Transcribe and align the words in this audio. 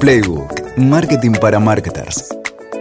Playbook, 0.00 0.78
Marketing 0.78 1.32
para 1.32 1.60
Marketers. 1.60 2.34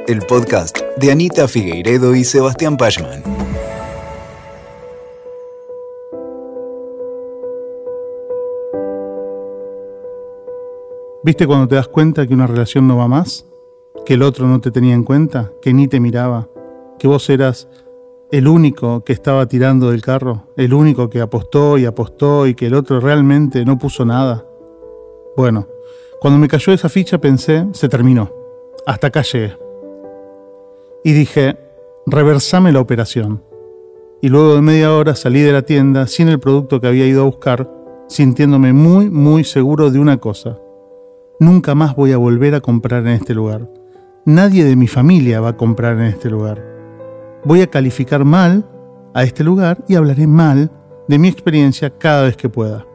El 0.08 0.20
podcast 0.20 0.78
de 0.96 1.12
Anita 1.12 1.50
Figueiredo 1.50 2.16
y 2.16 2.24
Sebastián 2.24 2.78
Pachman. 2.78 3.22
¿Viste 11.22 11.46
cuando 11.46 11.68
te 11.68 11.76
das 11.76 11.90
cuenta 11.90 12.26
que 12.26 12.34
una 12.34 12.48
relación 12.48 12.88
no 12.88 12.96
va 12.96 13.10
más? 13.10 13.46
¿Que 14.06 14.14
el 14.14 14.24
otro 14.24 14.48
no 14.48 14.62
te 14.62 14.72
tenía 14.72 14.94
en 14.94 15.04
cuenta? 15.04 15.52
¿Que 15.62 15.74
ni 15.74 15.90
te 15.90 16.00
miraba? 16.00 16.48
¿Que 17.00 17.10
vos 17.10 17.30
eras 17.30 17.68
el 18.32 18.48
único 18.48 19.04
que 19.04 19.12
estaba 19.12 19.46
tirando 19.46 19.92
del 19.92 20.02
carro? 20.02 20.48
¿El 20.56 20.74
único 20.74 21.10
que 21.10 21.20
apostó 21.20 21.78
y 21.78 21.86
apostó 21.86 22.48
y 22.48 22.56
que 22.56 22.68
el 22.68 22.76
otro 22.76 23.02
realmente 23.02 23.66
no 23.66 23.78
puso 23.78 24.06
nada? 24.06 24.46
Bueno, 25.36 25.68
cuando 26.20 26.38
me 26.38 26.50
cayó 26.50 26.74
esa 26.74 26.90
ficha 26.90 27.18
pensé, 27.18 27.68
se 27.72 27.88
terminó. 27.88 28.32
Hasta 28.86 29.08
acá 29.08 29.22
llegué. 29.22 29.58
Y 31.04 31.14
dije, 31.14 31.58
reversame 32.06 32.74
la 32.74 32.82
operación. 32.82 33.44
Y 34.22 34.28
luego 34.28 34.56
de 34.56 34.62
media 34.62 34.94
hora 34.94 35.16
salí 35.16 35.40
de 35.42 35.54
la 35.54 35.62
tienda 35.62 36.08
sin 36.08 36.28
el 36.28 36.40
producto 36.40 36.82
que 36.82 36.88
había 36.88 37.06
ido 37.06 37.22
a 37.22 37.26
buscar, 37.26 37.72
sintiéndome 38.10 38.74
muy, 38.74 39.10
muy 39.10 39.46
seguro 39.46 39.92
de 39.92 40.00
una 40.00 40.18
cosa. 40.18 40.60
Nunca 41.40 41.74
más 41.74 41.96
voy 41.96 42.12
a 42.12 42.18
volver 42.18 42.54
a 42.54 42.60
comprar 42.60 43.08
en 43.08 43.14
este 43.14 43.34
lugar. 43.34 43.70
Nadie 44.26 44.66
de 44.66 44.76
mi 44.76 44.88
familia 44.88 45.40
va 45.40 45.50
a 45.50 45.58
comprar 45.58 45.98
en 45.98 46.06
este 46.06 46.30
lugar. 46.30 46.62
Voy 47.46 47.62
a 47.62 47.68
calificar 47.68 48.26
mal 48.26 48.70
a 49.14 49.24
este 49.24 49.46
lugar 49.46 49.78
y 49.88 49.96
hablaré 49.96 50.28
mal 50.28 50.70
de 51.08 51.18
mi 51.18 51.30
experiencia 51.30 51.90
cada 51.92 52.24
vez 52.24 52.36
que 52.36 52.50
pueda. 52.50 52.86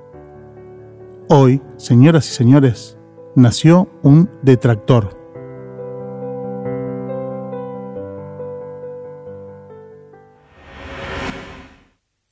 Hoy, 1.30 1.62
señoras 1.78 2.28
y 2.28 2.34
señores, 2.34 2.98
nació 3.36 3.88
un 4.02 4.30
detractor. 4.42 5.20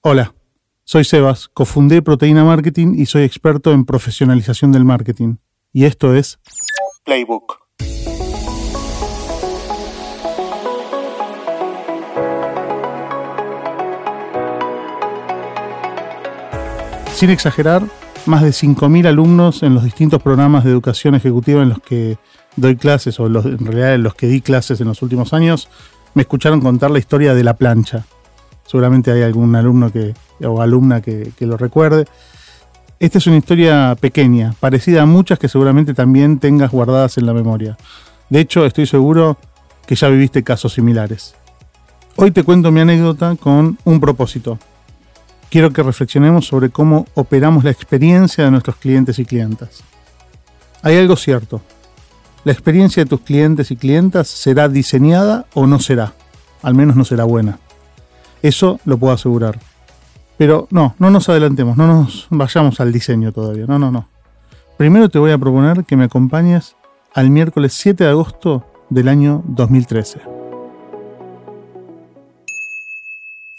Hola, 0.03 0.35
soy 0.85 1.05
Sebas, 1.05 1.49
cofundé 1.49 2.03
Proteína 2.03 2.45
Marketing 2.45 2.95
y 2.97 3.07
soy 3.07 3.23
experto 3.23 3.73
en 3.73 3.85
profesionalización 3.85 4.73
del 4.73 4.85
marketing. 4.85 5.37
Y 5.73 5.85
esto 5.85 6.15
es 6.15 6.39
Playbook. 7.05 7.61
Sin 17.15 17.31
exagerar, 17.31 17.85
más 18.27 18.43
de 18.43 18.51
5.000 18.51 19.07
alumnos 19.07 19.63
en 19.63 19.75
los 19.75 19.85
distintos 19.85 20.23
programas 20.23 20.65
de 20.65 20.71
educación 20.71 21.15
ejecutiva 21.15 21.63
en 21.63 21.71
los 21.71 21.81
que 21.81 22.19
doy 22.57 22.77
clases, 22.77 23.19
o 23.19 23.27
en 23.27 23.59
realidad 23.59 23.95
en 23.95 24.03
los 24.03 24.15
que 24.15 24.27
di 24.27 24.41
clases 24.41 24.81
en 24.81 24.89
los 24.89 25.03
últimos 25.03 25.33
años, 25.33 25.69
me 26.15 26.23
escucharon 26.23 26.61
contar 26.61 26.91
la 26.91 26.99
historia 26.99 27.35
de 27.35 27.45
la 27.45 27.55
plancha. 27.55 28.05
Seguramente 28.67 29.11
hay 29.11 29.23
algún 29.23 29.55
alumno 29.57 29.91
que, 29.91 30.15
o 30.45 30.61
alumna 30.61 31.01
que, 31.01 31.33
que 31.37 31.47
lo 31.47 31.57
recuerde. 31.57 32.05
Esta 33.01 33.19
es 33.19 33.27
una 33.27 33.39
historia 33.39 33.97
pequeña, 34.01 34.55
parecida 34.61 35.03
a 35.03 35.07
muchas 35.07 35.39
que 35.39 35.49
seguramente 35.49 35.95
también 35.95 36.39
tengas 36.39 36.71
guardadas 36.71 37.19
en 37.19 37.27
la 37.27 37.33
memoria. 37.33 37.77
De 38.31 38.41
hecho, 38.41 38.65
estoy 38.65 38.87
seguro 38.87 39.39
que 39.87 39.97
ya 39.97 40.09
viviste 40.09 40.43
casos 40.45 40.75
similares. 40.75 41.35
Hoy 42.17 42.31
te 42.31 42.45
cuento 42.45 42.71
mi 42.71 42.81
anécdota 42.81 43.37
con 43.37 43.79
un 43.85 44.01
propósito, 44.01 44.59
quiero 45.53 45.71
que 45.71 45.83
reflexionemos 45.83 46.47
sobre 46.47 46.71
cómo 46.71 47.05
operamos 47.13 47.63
la 47.63 47.71
experiencia 47.71 48.43
de 48.43 48.51
nuestros 48.51 48.77
clientes 48.77 49.19
y 49.19 49.27
clientas. 49.27 49.85
Hay 50.81 50.97
algo 50.97 51.15
cierto. 51.15 51.61
La 52.43 52.53
experiencia 52.53 53.05
de 53.05 53.11
tus 53.11 53.21
clientes 53.21 53.71
y 53.71 53.77
clientas 53.77 54.29
será 54.29 54.71
diseñada 54.71 55.45
o 55.53 55.67
no 55.67 55.79
será. 55.79 56.15
Al 56.63 56.75
menos 56.75 56.97
no 56.97 57.05
será 57.05 57.25
buena. 57.25 57.59
Eso 58.41 58.81
lo 58.87 58.97
puedo 58.97 59.13
asegurar. 59.13 59.61
Pero 60.39 60.69
no, 60.71 60.95
no 60.99 61.11
nos 61.11 61.29
adelantemos, 61.29 61.77
no 61.77 61.87
nos 61.87 62.29
vayamos 62.31 62.81
al 62.81 62.91
diseño 62.91 63.31
todavía. 63.31 63.67
No, 63.67 63.79
no, 63.79 63.93
no. 63.93 64.09
Primero 64.79 65.11
te 65.11 65.19
voy 65.19 65.33
a 65.33 65.39
proponer 65.39 65.85
que 65.85 65.99
me 65.99 66.05
acompañes 66.05 66.77
al 67.13 67.29
miércoles 67.29 67.75
7 67.75 68.05
de 68.05 68.11
agosto 68.11 68.65
del 68.89 69.07
año 69.07 69.43
2013. 69.49 70.32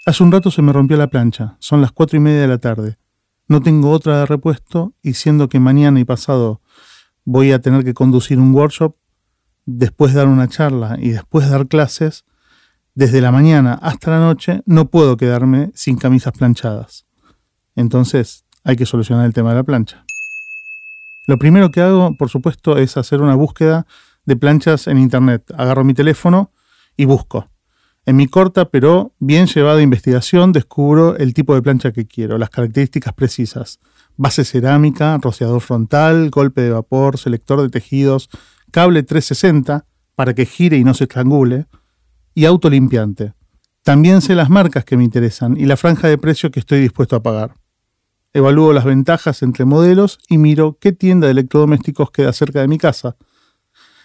Hace 0.05 0.21
un 0.21 0.33
rato 0.33 0.51
se 0.51 0.61
me 0.61 0.73
rompió 0.73 0.97
la 0.97 1.07
plancha, 1.07 1.55
son 1.59 1.79
las 1.79 1.93
cuatro 1.93 2.17
y 2.17 2.19
media 2.19 2.41
de 2.41 2.47
la 2.47 2.57
tarde. 2.57 2.97
No 3.47 3.61
tengo 3.61 3.89
otra 3.89 4.19
de 4.19 4.25
repuesto 4.25 4.93
y 5.01 5.13
siendo 5.13 5.47
que 5.47 5.61
mañana 5.61 5.97
y 6.01 6.03
pasado 6.03 6.61
voy 7.23 7.53
a 7.53 7.61
tener 7.61 7.85
que 7.85 7.93
conducir 7.93 8.37
un 8.37 8.53
workshop, 8.53 8.97
después 9.65 10.13
dar 10.13 10.27
una 10.27 10.49
charla 10.49 10.97
y 10.99 11.11
después 11.11 11.49
dar 11.49 11.69
clases, 11.69 12.25
desde 12.95 13.21
la 13.21 13.31
mañana 13.31 13.79
hasta 13.81 14.11
la 14.11 14.19
noche 14.19 14.61
no 14.65 14.89
puedo 14.89 15.15
quedarme 15.15 15.71
sin 15.73 15.95
camisas 15.95 16.33
planchadas. 16.33 17.05
Entonces 17.77 18.43
hay 18.65 18.75
que 18.75 18.85
solucionar 18.85 19.25
el 19.25 19.33
tema 19.33 19.51
de 19.51 19.55
la 19.55 19.63
plancha. 19.63 20.03
Lo 21.27 21.37
primero 21.37 21.71
que 21.71 21.79
hago, 21.79 22.17
por 22.17 22.27
supuesto, 22.27 22.77
es 22.77 22.97
hacer 22.97 23.21
una 23.21 23.35
búsqueda 23.35 23.87
de 24.25 24.35
planchas 24.35 24.87
en 24.87 24.97
Internet. 24.97 25.49
Agarro 25.57 25.85
mi 25.85 25.93
teléfono 25.93 26.51
y 26.97 27.05
busco. 27.05 27.52
En 28.05 28.17
mi 28.17 28.27
corta 28.27 28.69
pero 28.69 29.13
bien 29.19 29.47
llevada 29.47 29.81
investigación 29.81 30.51
descubro 30.51 31.15
el 31.17 31.33
tipo 31.33 31.55
de 31.55 31.61
plancha 31.61 31.93
que 31.93 32.05
quiero, 32.05 32.37
las 32.37 32.49
características 32.49 33.13
precisas. 33.13 33.79
Base 34.17 34.43
cerámica, 34.43 35.17
rociador 35.21 35.61
frontal, 35.61 36.29
golpe 36.29 36.61
de 36.61 36.71
vapor, 36.71 37.17
selector 37.17 37.61
de 37.61 37.69
tejidos, 37.69 38.29
cable 38.71 39.03
360 39.03 39.85
para 40.15 40.33
que 40.33 40.45
gire 40.45 40.77
y 40.77 40.83
no 40.83 40.93
se 40.93 41.05
estrangule, 41.05 41.67
y 42.35 42.45
autolimpiante. 42.45 43.33
También 43.83 44.21
sé 44.21 44.35
las 44.35 44.49
marcas 44.49 44.85
que 44.85 44.97
me 44.97 45.03
interesan 45.03 45.57
y 45.57 45.65
la 45.65 45.77
franja 45.77 46.07
de 46.07 46.17
precio 46.17 46.51
que 46.51 46.59
estoy 46.59 46.81
dispuesto 46.81 47.15
a 47.15 47.23
pagar. 47.23 47.53
Evalúo 48.33 48.73
las 48.73 48.85
ventajas 48.85 49.43
entre 49.43 49.65
modelos 49.65 50.19
y 50.27 50.37
miro 50.37 50.77
qué 50.79 50.91
tienda 50.91 51.27
de 51.27 51.31
electrodomésticos 51.31 52.11
queda 52.11 52.33
cerca 52.33 52.61
de 52.61 52.67
mi 52.67 52.77
casa 52.77 53.15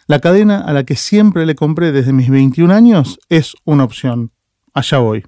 la 0.08 0.20
cadena 0.20 0.62
a 0.62 0.72
la 0.72 0.84
que 0.84 0.96
siempre 0.96 1.44
le 1.44 1.54
compré 1.54 1.92
desde 1.92 2.14
mis 2.14 2.30
21 2.30 2.72
años 2.72 3.20
es 3.28 3.54
una 3.64 3.84
opción. 3.84 4.32
Allá 4.72 4.98
voy. 4.98 5.22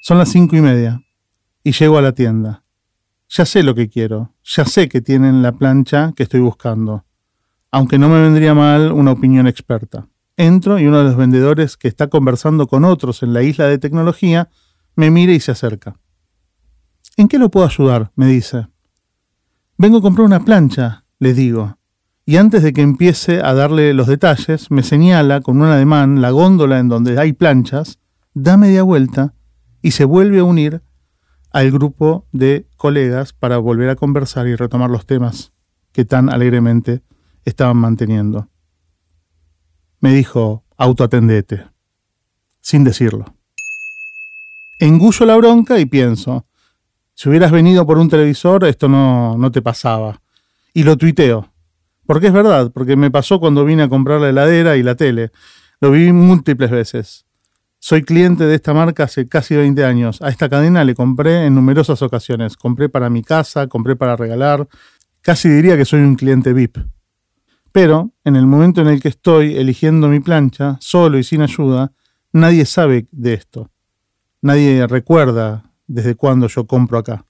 Son 0.00 0.16
las 0.16 0.30
cinco 0.30 0.56
y 0.56 0.62
media 0.62 1.02
y 1.62 1.72
llego 1.72 1.98
a 1.98 2.02
la 2.02 2.12
tienda. 2.12 2.64
Ya 3.28 3.44
sé 3.44 3.62
lo 3.62 3.74
que 3.74 3.90
quiero, 3.90 4.34
ya 4.42 4.64
sé 4.64 4.88
que 4.88 5.02
tienen 5.02 5.42
la 5.42 5.52
plancha 5.52 6.12
que 6.16 6.22
estoy 6.22 6.40
buscando, 6.40 7.04
aunque 7.70 7.98
no 7.98 8.08
me 8.08 8.22
vendría 8.22 8.54
mal 8.54 8.90
una 8.90 9.12
opinión 9.12 9.46
experta. 9.46 10.08
Entro 10.38 10.78
y 10.78 10.86
uno 10.86 10.98
de 10.98 11.04
los 11.04 11.16
vendedores 11.16 11.76
que 11.76 11.88
está 11.88 12.08
conversando 12.08 12.66
con 12.66 12.86
otros 12.86 13.22
en 13.22 13.34
la 13.34 13.42
isla 13.42 13.66
de 13.66 13.76
tecnología 13.76 14.48
me 14.96 15.10
mira 15.10 15.34
y 15.34 15.40
se 15.40 15.52
acerca. 15.52 15.94
¿En 17.18 17.28
qué 17.28 17.38
lo 17.38 17.50
puedo 17.50 17.66
ayudar? 17.66 18.12
me 18.16 18.26
dice. 18.26 18.68
Vengo 19.76 19.98
a 19.98 20.02
comprar 20.02 20.24
una 20.24 20.42
plancha, 20.42 21.04
le 21.18 21.34
digo 21.34 21.79
y 22.30 22.36
antes 22.36 22.62
de 22.62 22.72
que 22.72 22.80
empiece 22.80 23.40
a 23.42 23.54
darle 23.54 23.92
los 23.92 24.06
detalles, 24.06 24.70
me 24.70 24.84
señala 24.84 25.40
con 25.40 25.60
un 25.60 25.66
ademán 25.66 26.22
la 26.22 26.30
góndola 26.30 26.78
en 26.78 26.88
donde 26.88 27.18
hay 27.18 27.32
planchas, 27.32 27.98
da 28.34 28.56
media 28.56 28.84
vuelta 28.84 29.34
y 29.82 29.90
se 29.90 30.04
vuelve 30.04 30.38
a 30.38 30.44
unir 30.44 30.80
al 31.50 31.72
grupo 31.72 32.28
de 32.30 32.68
colegas 32.76 33.32
para 33.32 33.58
volver 33.58 33.90
a 33.90 33.96
conversar 33.96 34.46
y 34.46 34.54
retomar 34.54 34.90
los 34.90 35.06
temas 35.06 35.52
que 35.90 36.04
tan 36.04 36.32
alegremente 36.32 37.02
estaban 37.44 37.78
manteniendo. 37.78 38.48
Me 39.98 40.14
dijo, 40.14 40.62
autoatendete, 40.76 41.66
sin 42.60 42.84
decirlo. 42.84 43.34
Engullo 44.78 45.26
la 45.26 45.34
bronca 45.34 45.80
y 45.80 45.86
pienso, 45.86 46.46
si 47.12 47.28
hubieras 47.28 47.50
venido 47.50 47.84
por 47.84 47.98
un 47.98 48.08
televisor, 48.08 48.66
esto 48.66 48.88
no, 48.88 49.36
no 49.36 49.50
te 49.50 49.62
pasaba. 49.62 50.22
Y 50.72 50.84
lo 50.84 50.96
tuiteo. 50.96 51.50
Porque 52.10 52.26
es 52.26 52.32
verdad, 52.32 52.72
porque 52.72 52.96
me 52.96 53.08
pasó 53.08 53.38
cuando 53.38 53.64
vine 53.64 53.84
a 53.84 53.88
comprar 53.88 54.20
la 54.20 54.30
heladera 54.30 54.76
y 54.76 54.82
la 54.82 54.96
tele. 54.96 55.30
Lo 55.80 55.92
viví 55.92 56.10
múltiples 56.10 56.68
veces. 56.68 57.24
Soy 57.78 58.02
cliente 58.02 58.46
de 58.46 58.56
esta 58.56 58.74
marca 58.74 59.04
hace 59.04 59.28
casi 59.28 59.54
20 59.54 59.84
años. 59.84 60.20
A 60.20 60.28
esta 60.28 60.48
cadena 60.48 60.82
le 60.82 60.96
compré 60.96 61.46
en 61.46 61.54
numerosas 61.54 62.02
ocasiones. 62.02 62.56
Compré 62.56 62.88
para 62.88 63.10
mi 63.10 63.22
casa, 63.22 63.68
compré 63.68 63.94
para 63.94 64.16
regalar. 64.16 64.66
Casi 65.20 65.48
diría 65.48 65.76
que 65.76 65.84
soy 65.84 66.00
un 66.00 66.16
cliente 66.16 66.52
VIP. 66.52 66.78
Pero, 67.70 68.10
en 68.24 68.34
el 68.34 68.44
momento 68.44 68.80
en 68.80 68.88
el 68.88 69.00
que 69.00 69.10
estoy 69.10 69.56
eligiendo 69.56 70.08
mi 70.08 70.18
plancha, 70.18 70.78
solo 70.80 71.16
y 71.16 71.22
sin 71.22 71.42
ayuda, 71.42 71.92
nadie 72.32 72.66
sabe 72.66 73.06
de 73.12 73.34
esto. 73.34 73.70
Nadie 74.42 74.84
recuerda 74.88 75.70
desde 75.86 76.16
cuándo 76.16 76.48
yo 76.48 76.66
compro 76.66 76.98
acá. 76.98 77.24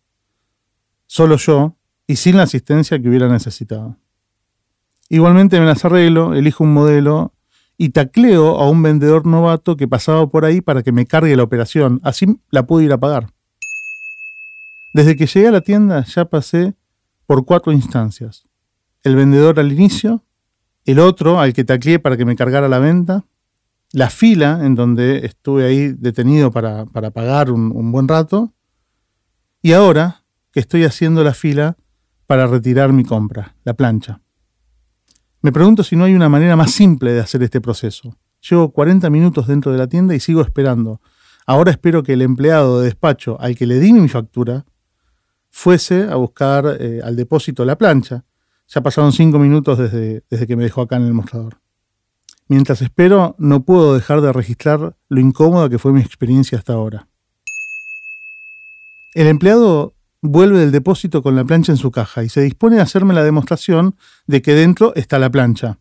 Solo 1.06 1.36
yo 1.36 1.76
y 2.06 2.16
sin 2.16 2.38
la 2.38 2.44
asistencia 2.44 2.98
que 2.98 3.10
hubiera 3.10 3.28
necesitado. 3.28 3.99
Igualmente 5.12 5.58
me 5.58 5.66
las 5.66 5.84
arreglo, 5.84 6.34
elijo 6.34 6.62
un 6.62 6.72
modelo 6.72 7.34
y 7.76 7.88
tacleo 7.88 8.60
a 8.60 8.70
un 8.70 8.80
vendedor 8.80 9.26
novato 9.26 9.76
que 9.76 9.88
pasaba 9.88 10.30
por 10.30 10.44
ahí 10.44 10.60
para 10.60 10.84
que 10.84 10.92
me 10.92 11.04
cargue 11.04 11.34
la 11.34 11.42
operación. 11.42 12.00
Así 12.04 12.38
la 12.50 12.64
pude 12.64 12.84
ir 12.84 12.92
a 12.92 12.98
pagar. 12.98 13.26
Desde 14.94 15.16
que 15.16 15.26
llegué 15.26 15.48
a 15.48 15.50
la 15.50 15.62
tienda 15.62 16.04
ya 16.04 16.26
pasé 16.26 16.74
por 17.26 17.44
cuatro 17.44 17.72
instancias. 17.72 18.46
el 19.02 19.16
vendedor 19.16 19.58
al 19.58 19.72
inicio, 19.72 20.24
el 20.84 21.00
otro 21.00 21.40
al 21.40 21.54
que 21.54 21.64
tacleé 21.64 21.98
para 21.98 22.16
que 22.16 22.24
me 22.24 22.36
cargara 22.36 22.68
la 22.68 22.78
venta, 22.78 23.24
la 23.92 24.10
fila 24.10 24.60
en 24.62 24.76
donde 24.76 25.26
estuve 25.26 25.64
ahí 25.64 25.88
detenido 25.88 26.52
para, 26.52 26.84
pagar 26.86 27.50
un, 27.50 27.72
un 27.74 27.90
buen 27.90 28.06
rato, 28.06 28.52
y 29.62 29.72
ahora 29.72 30.22
que 30.52 30.60
estoy 30.60 30.84
haciendo 30.84 31.24
la 31.24 31.34
fila 31.34 31.76
para 32.26 32.46
retirar 32.46 32.92
mi 32.92 33.04
compra, 33.04 33.56
la 33.64 33.74
plancha. 33.74 34.20
Me 35.42 35.52
pregunto 35.52 35.82
si 35.82 35.96
no 35.96 36.04
hay 36.04 36.14
una 36.14 36.28
manera 36.28 36.54
más 36.54 36.70
simple 36.70 37.12
de 37.12 37.20
hacer 37.20 37.42
este 37.42 37.60
proceso. 37.60 38.14
Llevo 38.48 38.72
40 38.72 39.08
minutos 39.08 39.46
dentro 39.46 39.72
de 39.72 39.78
la 39.78 39.86
tienda 39.86 40.14
y 40.14 40.20
sigo 40.20 40.42
esperando. 40.42 41.00
Ahora 41.46 41.70
espero 41.70 42.02
que 42.02 42.12
el 42.12 42.22
empleado 42.22 42.80
de 42.80 42.86
despacho 42.86 43.40
al 43.40 43.56
que 43.56 43.66
le 43.66 43.80
di 43.80 43.92
mi 43.92 44.08
factura 44.08 44.66
fuese 45.50 46.04
a 46.10 46.16
buscar 46.16 46.76
eh, 46.78 47.00
al 47.02 47.16
depósito 47.16 47.64
la 47.64 47.78
plancha. 47.78 48.24
Ya 48.68 48.82
pasaron 48.82 49.12
5 49.12 49.38
minutos 49.38 49.78
desde, 49.78 50.24
desde 50.28 50.46
que 50.46 50.56
me 50.56 50.62
dejó 50.62 50.82
acá 50.82 50.96
en 50.96 51.04
el 51.04 51.14
mostrador. 51.14 51.60
Mientras 52.46 52.82
espero, 52.82 53.34
no 53.38 53.64
puedo 53.64 53.94
dejar 53.94 54.20
de 54.20 54.32
registrar 54.32 54.96
lo 55.08 55.20
incómoda 55.20 55.70
que 55.70 55.78
fue 55.78 55.92
mi 55.92 56.00
experiencia 56.00 56.58
hasta 56.58 56.74
ahora. 56.74 57.08
El 59.14 59.26
empleado 59.26 59.94
vuelve 60.22 60.58
del 60.60 60.72
depósito 60.72 61.22
con 61.22 61.36
la 61.36 61.44
plancha 61.44 61.72
en 61.72 61.78
su 61.78 61.90
caja 61.90 62.22
y 62.22 62.28
se 62.28 62.42
dispone 62.42 62.78
a 62.78 62.82
hacerme 62.82 63.14
la 63.14 63.24
demostración 63.24 63.96
de 64.26 64.42
que 64.42 64.54
dentro 64.54 64.94
está 64.94 65.18
la 65.18 65.30
plancha. 65.30 65.78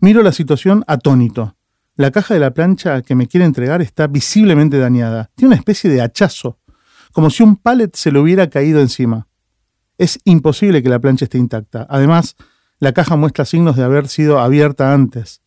Miro 0.00 0.22
la 0.22 0.32
situación 0.32 0.84
atónito. 0.86 1.56
La 1.96 2.10
caja 2.10 2.34
de 2.34 2.40
la 2.40 2.52
plancha 2.52 3.02
que 3.02 3.14
me 3.14 3.28
quiere 3.28 3.46
entregar 3.46 3.80
está 3.80 4.06
visiblemente 4.06 4.78
dañada. 4.78 5.30
Tiene 5.36 5.48
una 5.48 5.56
especie 5.56 5.88
de 5.90 6.00
hachazo, 6.00 6.58
como 7.12 7.30
si 7.30 7.42
un 7.42 7.56
pallet 7.56 7.94
se 7.94 8.10
le 8.10 8.18
hubiera 8.18 8.50
caído 8.50 8.80
encima. 8.80 9.28
Es 9.96 10.18
imposible 10.24 10.82
que 10.82 10.88
la 10.88 10.98
plancha 10.98 11.26
esté 11.26 11.38
intacta. 11.38 11.86
Además, 11.88 12.34
la 12.80 12.92
caja 12.92 13.14
muestra 13.16 13.44
signos 13.44 13.76
de 13.76 13.84
haber 13.84 14.08
sido 14.08 14.40
abierta 14.40 14.92
antes. 14.92 15.40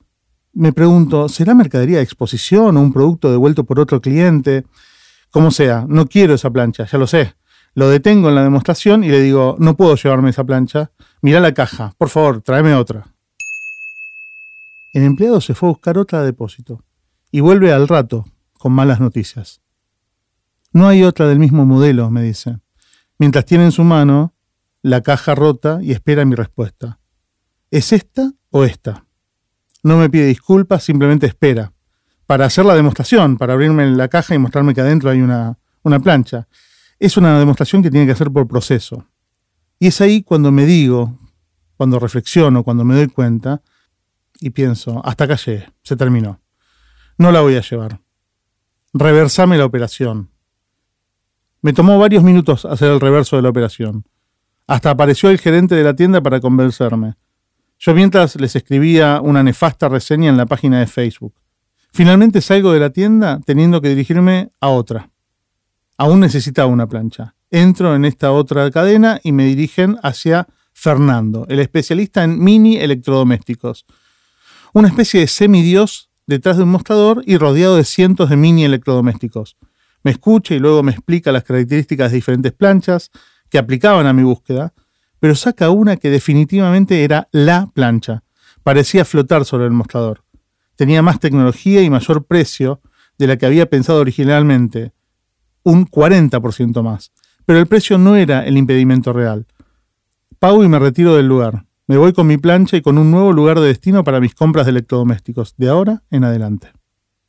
Me 0.54 0.72
pregunto, 0.72 1.28
¿será 1.28 1.54
mercadería 1.54 1.98
de 1.98 2.04
exposición 2.04 2.78
o 2.78 2.82
un 2.82 2.94
producto 2.94 3.30
devuelto 3.30 3.66
por 3.66 3.80
otro 3.80 4.00
cliente? 4.00 4.66
Como 5.30 5.52
sea, 5.52 5.86
no 5.88 6.08
quiero 6.08 6.34
esa 6.34 6.50
plancha, 6.50 6.86
ya 6.86 6.98
lo 6.98 7.06
sé. 7.06 7.36
Lo 7.78 7.90
detengo 7.90 8.30
en 8.30 8.34
la 8.34 8.42
demostración 8.42 9.04
y 9.04 9.10
le 9.10 9.22
digo, 9.22 9.56
no 9.60 9.78
puedo 9.78 9.96
llevarme 9.96 10.32
esa 10.32 10.44
plancha. 10.44 10.90
Mira 11.22 11.40
la 11.40 11.54
caja, 11.54 11.94
por 12.00 12.10
favor, 12.10 12.42
tráeme 12.42 12.74
otra. 12.74 13.06
El 14.94 15.04
empleado 15.04 15.40
se 15.42 15.54
fue 15.54 15.70
a 15.70 15.74
buscar 15.74 16.00
otra 16.00 16.24
depósito 16.24 16.84
y 17.30 17.40
vuelve 17.40 17.72
al 17.72 17.88
rato 17.88 18.26
con 18.54 18.74
malas 18.74 19.00
noticias. 19.00 19.62
No 20.74 20.88
hay 20.88 21.04
otra 21.04 21.28
del 21.28 21.38
mismo 21.38 21.68
modelo, 21.68 22.10
me 22.10 22.24
dice, 22.24 22.58
mientras 23.20 23.46
tiene 23.46 23.66
en 23.66 23.72
su 23.72 23.84
mano 23.84 24.34
la 24.82 25.02
caja 25.02 25.36
rota 25.36 25.78
y 25.80 25.92
espera 25.92 26.26
mi 26.26 26.34
respuesta. 26.34 27.00
¿Es 27.70 27.94
esta 27.94 28.34
o 28.50 28.64
esta? 28.64 29.06
No 29.84 29.98
me 29.98 30.10
pide 30.10 30.26
disculpas, 30.26 30.84
simplemente 30.84 31.28
espera. 31.28 31.74
Para 32.26 32.46
hacer 32.46 32.66
la 32.66 32.74
demostración, 32.74 33.38
para 33.38 33.54
abrirme 33.54 33.86
la 33.92 34.08
caja 34.08 34.34
y 34.34 34.40
mostrarme 34.40 34.74
que 34.74 34.82
adentro 34.82 35.12
hay 35.12 35.22
una, 35.22 35.60
una 35.84 36.00
plancha 36.00 36.48
es 37.00 37.18
una 37.18 37.38
demostración 37.40 37.84
que 37.84 37.92
tiene 37.92 38.06
que 38.06 38.14
hacer 38.14 38.32
por 38.32 38.48
proceso. 38.48 39.08
Y 39.80 39.88
es 39.88 40.02
ahí 40.02 40.24
cuando 40.24 40.52
me 40.52 40.66
digo, 40.66 41.18
cuando 41.76 42.00
reflexiono, 42.00 42.64
cuando 42.64 42.84
me 42.84 42.96
doy 42.96 43.08
cuenta 43.08 43.62
y 44.40 44.50
pienso, 44.50 45.02
hasta 45.06 45.26
acá 45.26 45.36
llegué, 45.36 45.72
se 45.84 45.96
terminó. 45.96 46.42
No 47.18 47.32
la 47.32 47.42
voy 47.42 47.56
a 47.56 47.62
llevar. 47.62 48.02
Reversame 48.94 49.58
la 49.58 49.66
operación. 49.66 50.30
Me 51.62 51.74
tomó 51.74 52.00
varios 52.00 52.24
minutos 52.24 52.66
hacer 52.66 52.92
el 52.92 53.00
reverso 53.00 53.36
de 53.36 53.42
la 53.42 53.50
operación. 53.50 54.06
Hasta 54.68 54.92
apareció 54.92 55.30
el 55.30 55.40
gerente 55.40 55.76
de 55.76 55.84
la 55.84 55.96
tienda 55.96 56.22
para 56.22 56.40
convencerme. 56.40 57.16
Yo 57.80 57.94
mientras 57.94 58.36
les 58.40 58.56
escribía 58.56 59.22
una 59.22 59.44
nefasta 59.44 59.88
reseña 59.88 60.30
en 60.30 60.38
la 60.38 60.46
página 60.46 60.80
de 60.80 60.88
Facebook. 60.88 61.34
Finalmente 61.92 62.42
salgo 62.42 62.72
de 62.72 62.80
la 62.80 62.90
tienda 62.90 63.40
teniendo 63.46 63.82
que 63.82 63.90
dirigirme 63.90 64.50
a 64.60 64.70
otra. 64.70 65.12
Aún 65.98 66.20
necesitaba 66.20 66.68
una 66.68 66.88
plancha. 66.88 67.36
Entro 67.50 67.96
en 67.96 68.06
esta 68.06 68.32
otra 68.32 68.70
cadena 68.72 69.20
y 69.24 69.32
me 69.32 69.46
dirigen 69.46 69.98
hacia 70.04 70.48
Fernando, 70.74 71.48
el 71.50 71.60
especialista 71.60 72.24
en 72.24 72.44
mini 72.44 72.78
electrodomésticos. 72.78 73.86
Una 74.74 74.90
especie 74.90 75.22
de 75.22 75.28
semidios 75.28 76.12
detrás 76.28 76.58
de 76.58 76.64
un 76.64 76.70
mostrador 76.70 77.24
y 77.26 77.38
rodeado 77.38 77.78
de 77.78 77.84
cientos 77.84 78.30
de 78.30 78.38
mini 78.38 78.66
electrodomésticos. 78.66 79.58
Me 80.04 80.12
escucha 80.12 80.54
y 80.54 80.60
luego 80.60 80.84
me 80.84 80.92
explica 80.92 81.32
las 81.32 81.44
características 81.44 82.12
de 82.12 82.18
diferentes 82.18 82.52
planchas 82.54 83.10
que 83.50 83.58
aplicaban 83.58 84.06
a 84.06 84.14
mi 84.14 84.24
búsqueda, 84.24 84.74
pero 85.20 85.36
saca 85.36 85.72
una 85.72 85.98
que 85.98 86.12
definitivamente 86.12 87.04
era 87.04 87.28
la 87.32 87.72
plancha. 87.74 88.24
Parecía 88.62 89.04
flotar 89.04 89.46
sobre 89.46 89.66
el 89.66 89.72
mostrador. 89.72 90.24
Tenía 90.76 91.02
más 91.02 91.20
tecnología 91.20 91.82
y 91.82 91.90
mayor 91.90 92.26
precio 92.26 92.82
de 93.18 93.28
la 93.28 93.38
que 93.38 93.48
había 93.48 93.68
pensado 93.68 94.00
originalmente, 94.00 94.92
un 95.68 95.86
40% 95.86 96.82
más. 96.82 97.12
Pero 97.46 97.60
el 97.60 97.68
precio 97.68 97.98
no 97.98 98.16
era 98.16 98.46
el 98.46 98.58
impedimento 98.58 99.12
real. 99.12 99.46
Pago 100.40 100.64
y 100.64 100.70
me 100.70 100.80
retiro 100.80 101.16
del 101.16 101.28
lugar. 101.28 101.66
Me 101.88 101.98
voy 101.98 102.14
con 102.14 102.26
mi 102.26 102.38
plancha 102.38 102.78
y 102.78 102.82
con 102.82 102.98
un 102.98 103.12
nuevo 103.12 103.34
lugar 103.34 103.60
de 103.60 103.68
destino 103.68 104.06
para 104.06 104.22
mis 104.22 104.34
compras 104.34 104.66
de 104.66 104.72
electrodomésticos, 104.72 105.56
de 105.58 105.68
ahora 105.68 106.04
en 106.10 106.24
adelante. 106.24 106.72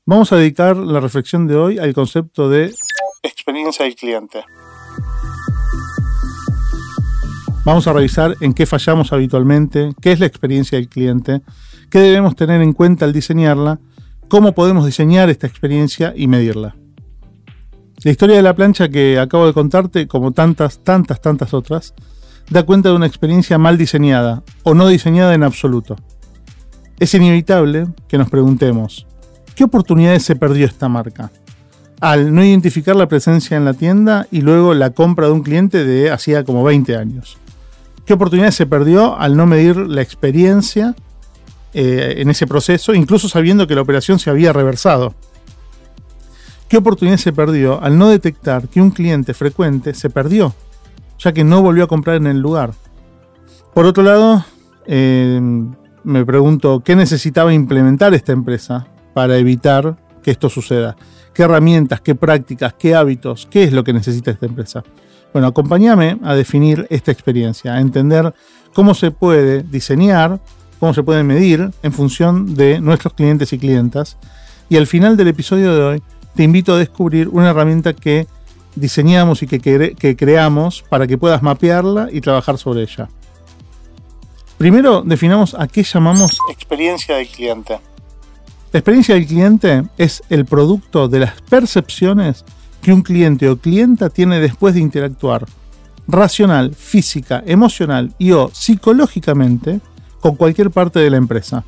Vamos 0.06 0.32
a 0.32 0.36
dedicar 0.36 0.76
la 0.76 1.00
reflexión 1.00 1.48
de 1.48 1.56
hoy 1.56 1.78
al 1.78 1.92
concepto 1.94 2.48
de 2.48 2.72
experiencia 3.24 3.84
del 3.84 3.96
cliente. 3.96 4.44
Vamos 7.64 7.88
a 7.88 7.92
revisar 7.92 8.36
en 8.40 8.54
qué 8.54 8.66
fallamos 8.66 9.12
habitualmente, 9.12 9.92
qué 10.00 10.12
es 10.12 10.20
la 10.20 10.26
experiencia 10.26 10.78
del 10.78 10.88
cliente, 10.88 11.42
qué 11.90 11.98
debemos 11.98 12.36
tener 12.36 12.62
en 12.62 12.72
cuenta 12.72 13.04
al 13.04 13.12
diseñarla, 13.12 13.80
cómo 14.28 14.52
podemos 14.52 14.86
diseñar 14.86 15.28
esta 15.28 15.48
experiencia 15.48 16.14
y 16.16 16.28
medirla. 16.28 16.76
La 18.04 18.12
historia 18.12 18.36
de 18.36 18.42
la 18.42 18.54
plancha 18.54 18.88
que 18.88 19.18
acabo 19.18 19.46
de 19.46 19.52
contarte, 19.52 20.06
como 20.06 20.30
tantas, 20.30 20.78
tantas, 20.84 21.20
tantas 21.20 21.52
otras, 21.52 21.94
da 22.48 22.62
cuenta 22.62 22.90
de 22.90 22.94
una 22.94 23.06
experiencia 23.06 23.58
mal 23.58 23.76
diseñada 23.76 24.44
o 24.62 24.74
no 24.74 24.86
diseñada 24.86 25.34
en 25.34 25.42
absoluto. 25.42 25.96
Es 27.00 27.12
inevitable 27.14 27.88
que 28.06 28.16
nos 28.16 28.30
preguntemos, 28.30 29.04
¿qué 29.56 29.64
oportunidades 29.64 30.22
se 30.22 30.36
perdió 30.36 30.64
esta 30.66 30.88
marca? 30.88 31.32
Al 32.00 32.32
no 32.32 32.44
identificar 32.44 32.94
la 32.94 33.08
presencia 33.08 33.56
en 33.56 33.64
la 33.64 33.74
tienda 33.74 34.28
y 34.30 34.42
luego 34.42 34.74
la 34.74 34.90
compra 34.90 35.26
de 35.26 35.32
un 35.32 35.42
cliente 35.42 35.84
de 35.84 36.12
hacía 36.12 36.44
como 36.44 36.62
20 36.62 36.96
años. 36.96 37.36
¿Qué 38.06 38.14
oportunidades 38.14 38.54
se 38.54 38.66
perdió 38.66 39.18
al 39.18 39.36
no 39.36 39.44
medir 39.46 39.76
la 39.76 40.02
experiencia 40.02 40.94
eh, 41.74 42.14
en 42.18 42.30
ese 42.30 42.46
proceso, 42.46 42.94
incluso 42.94 43.28
sabiendo 43.28 43.66
que 43.66 43.74
la 43.74 43.82
operación 43.82 44.20
se 44.20 44.30
había 44.30 44.52
reversado? 44.52 45.14
¿Qué 46.68 46.76
oportunidad 46.76 47.16
se 47.16 47.32
perdió 47.32 47.82
al 47.82 47.96
no 47.96 48.08
detectar 48.08 48.68
que 48.68 48.82
un 48.82 48.90
cliente 48.90 49.32
frecuente 49.32 49.94
se 49.94 50.10
perdió, 50.10 50.54
ya 51.18 51.32
que 51.32 51.42
no 51.42 51.62
volvió 51.62 51.84
a 51.84 51.88
comprar 51.88 52.16
en 52.16 52.26
el 52.26 52.40
lugar? 52.40 52.72
Por 53.72 53.86
otro 53.86 54.02
lado, 54.02 54.44
eh, 54.86 55.40
me 56.04 56.26
pregunto 56.26 56.82
qué 56.84 56.94
necesitaba 56.94 57.54
implementar 57.54 58.12
esta 58.12 58.32
empresa 58.32 58.86
para 59.14 59.38
evitar 59.38 59.96
que 60.22 60.30
esto 60.30 60.50
suceda. 60.50 60.94
¿Qué 61.32 61.44
herramientas, 61.44 62.02
qué 62.02 62.14
prácticas, 62.14 62.74
qué 62.74 62.94
hábitos, 62.94 63.48
qué 63.50 63.64
es 63.64 63.72
lo 63.72 63.82
que 63.82 63.94
necesita 63.94 64.30
esta 64.30 64.44
empresa? 64.44 64.82
Bueno, 65.32 65.48
acompáñame 65.48 66.18
a 66.22 66.34
definir 66.34 66.86
esta 66.90 67.12
experiencia, 67.12 67.74
a 67.74 67.80
entender 67.80 68.34
cómo 68.74 68.92
se 68.92 69.10
puede 69.10 69.62
diseñar, 69.62 70.38
cómo 70.80 70.92
se 70.92 71.02
puede 71.02 71.22
medir 71.22 71.70
en 71.82 71.92
función 71.92 72.54
de 72.54 72.80
nuestros 72.80 73.14
clientes 73.14 73.54
y 73.54 73.58
clientas. 73.58 74.18
Y 74.68 74.76
al 74.76 74.86
final 74.86 75.16
del 75.16 75.28
episodio 75.28 75.74
de 75.74 75.82
hoy 75.82 76.02
te 76.38 76.44
invito 76.44 76.74
a 76.74 76.78
descubrir 76.78 77.26
una 77.26 77.50
herramienta 77.50 77.94
que 77.94 78.28
diseñamos 78.76 79.42
y 79.42 79.48
que, 79.48 79.58
que 79.98 80.16
creamos 80.16 80.84
para 80.88 81.08
que 81.08 81.18
puedas 81.18 81.42
mapearla 81.42 82.10
y 82.12 82.20
trabajar 82.20 82.58
sobre 82.58 82.82
ella. 82.82 83.08
Primero 84.56 85.02
definamos 85.04 85.56
a 85.58 85.66
qué 85.66 85.82
llamamos 85.82 86.38
experiencia 86.52 87.16
del 87.16 87.26
cliente. 87.26 87.80
La 88.70 88.78
experiencia 88.78 89.16
del 89.16 89.26
cliente 89.26 89.82
es 89.98 90.22
el 90.30 90.44
producto 90.44 91.08
de 91.08 91.18
las 91.18 91.42
percepciones 91.42 92.44
que 92.82 92.92
un 92.92 93.02
cliente 93.02 93.48
o 93.48 93.56
clienta 93.56 94.08
tiene 94.08 94.38
después 94.38 94.74
de 94.74 94.80
interactuar 94.80 95.44
racional, 96.06 96.72
física, 96.72 97.42
emocional 97.46 98.14
y 98.16 98.30
o 98.30 98.48
psicológicamente 98.54 99.80
con 100.20 100.36
cualquier 100.36 100.70
parte 100.70 101.00
de 101.00 101.10
la 101.10 101.16
empresa. 101.16 101.64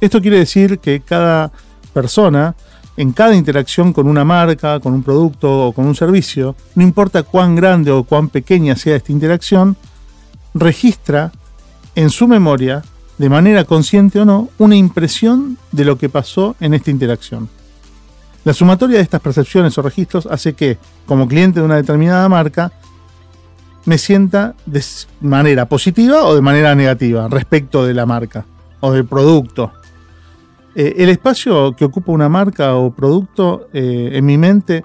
Esto 0.00 0.20
quiere 0.20 0.38
decir 0.38 0.78
que 0.78 1.00
cada 1.00 1.50
persona 1.92 2.54
en 2.96 3.12
cada 3.12 3.34
interacción 3.34 3.92
con 3.92 4.06
una 4.06 4.24
marca, 4.24 4.80
con 4.80 4.92
un 4.92 5.02
producto 5.02 5.68
o 5.68 5.72
con 5.72 5.86
un 5.86 5.94
servicio, 5.94 6.54
no 6.74 6.82
importa 6.82 7.22
cuán 7.22 7.56
grande 7.56 7.90
o 7.90 8.04
cuán 8.04 8.28
pequeña 8.28 8.76
sea 8.76 8.96
esta 8.96 9.12
interacción, 9.12 9.76
registra 10.54 11.32
en 11.94 12.10
su 12.10 12.28
memoria, 12.28 12.82
de 13.18 13.28
manera 13.28 13.64
consciente 13.64 14.20
o 14.20 14.24
no, 14.24 14.48
una 14.58 14.76
impresión 14.76 15.58
de 15.72 15.84
lo 15.84 15.98
que 15.98 16.08
pasó 16.08 16.56
en 16.60 16.74
esta 16.74 16.90
interacción. 16.90 17.48
La 18.44 18.52
sumatoria 18.52 18.98
de 18.98 19.02
estas 19.02 19.20
percepciones 19.20 19.76
o 19.78 19.82
registros 19.82 20.26
hace 20.26 20.54
que, 20.54 20.78
como 21.06 21.26
cliente 21.26 21.60
de 21.60 21.66
una 21.66 21.76
determinada 21.76 22.28
marca, 22.28 22.72
me 23.84 23.98
sienta 23.98 24.54
de 24.66 24.82
manera 25.20 25.66
positiva 25.66 26.24
o 26.24 26.34
de 26.34 26.40
manera 26.40 26.74
negativa 26.74 27.28
respecto 27.28 27.86
de 27.86 27.94
la 27.94 28.06
marca 28.06 28.44
o 28.80 28.92
del 28.92 29.06
producto. 29.06 29.72
Eh, 30.74 30.94
el 30.98 31.08
espacio 31.08 31.74
que 31.76 31.84
ocupa 31.84 32.12
una 32.12 32.28
marca 32.28 32.74
o 32.74 32.92
producto 32.92 33.68
eh, 33.72 34.10
en 34.12 34.26
mi 34.26 34.38
mente 34.38 34.84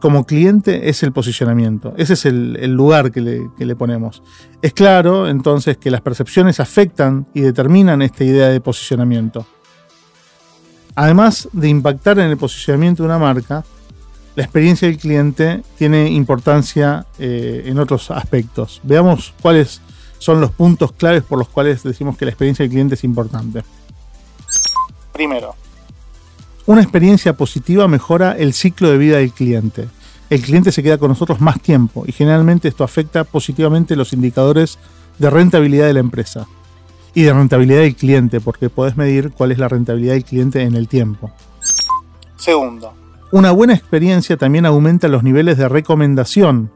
como 0.00 0.24
cliente 0.24 0.88
es 0.88 1.02
el 1.02 1.12
posicionamiento. 1.12 1.94
Ese 1.96 2.14
es 2.14 2.24
el, 2.24 2.72
lugar 2.72 3.12
que 3.12 3.20
le, 3.20 3.76
ponemos. 3.76 4.22
Es 4.62 4.72
claro 4.72 5.28
entonces 5.28 5.76
que 5.76 5.90
las 5.90 6.00
percepciones 6.00 6.58
afectan 6.58 7.26
y 7.34 7.42
determinan 7.42 8.02
esta 8.02 8.24
idea 8.24 8.48
de 8.48 8.60
posicionamiento. 8.60 9.46
Además 10.96 11.48
de 11.52 11.68
impactar 11.68 12.18
en 12.18 12.30
el 12.30 12.36
posicionamiento 12.38 13.02
de 13.02 13.08
una 13.08 13.18
marca, 13.18 13.62
la 14.36 14.42
experiencia 14.42 14.88
del 14.88 14.96
cliente 14.96 15.62
tiene 15.76 16.08
importancia 16.08 17.06
eh, 17.18 17.64
en 17.66 17.78
otros 17.78 18.10
aspectos. 18.10 18.80
Veamos 18.82 19.34
cuáles 19.42 19.82
son 20.18 20.40
los 20.40 20.50
puntos 20.50 20.92
claves 20.92 21.22
por 21.22 21.38
los 21.38 21.48
cuales 21.48 21.82
decimos 21.82 22.16
que 22.16 22.24
la 22.24 22.30
experiencia 22.30 22.62
del 22.62 22.70
cliente 22.70 22.94
es 22.94 23.04
importante. 23.04 23.62
Primero, 25.12 25.54
una 26.66 26.82
experiencia 26.82 27.32
positiva 27.36 27.88
mejora 27.88 28.32
el 28.32 28.52
ciclo 28.52 28.90
de 28.90 28.98
vida 28.98 29.16
del 29.18 29.32
cliente. 29.32 29.88
El 30.28 30.42
cliente 30.42 30.70
se 30.70 30.82
queda 30.82 30.98
con 30.98 31.08
nosotros 31.08 31.40
más 31.40 31.60
tiempo 31.60 32.04
y 32.06 32.12
generalmente 32.12 32.68
esto 32.68 32.84
afecta 32.84 33.24
positivamente 33.24 33.96
los 33.96 34.12
indicadores 34.12 34.78
de 35.18 35.30
rentabilidad 35.30 35.86
de 35.86 35.94
la 35.94 36.00
empresa 36.00 36.46
y 37.12 37.22
de 37.22 37.32
rentabilidad 37.32 37.80
del 37.80 37.96
cliente, 37.96 38.40
porque 38.40 38.70
podés 38.70 38.96
medir 38.96 39.32
cuál 39.32 39.50
es 39.50 39.58
la 39.58 39.68
rentabilidad 39.68 40.14
del 40.14 40.24
cliente 40.24 40.62
en 40.62 40.76
el 40.76 40.86
tiempo. 40.86 41.32
Segundo, 42.36 42.94
una 43.32 43.50
buena 43.50 43.74
experiencia 43.74 44.36
también 44.36 44.64
aumenta 44.64 45.08
los 45.08 45.22
niveles 45.22 45.58
de 45.58 45.68
recomendación, 45.68 46.70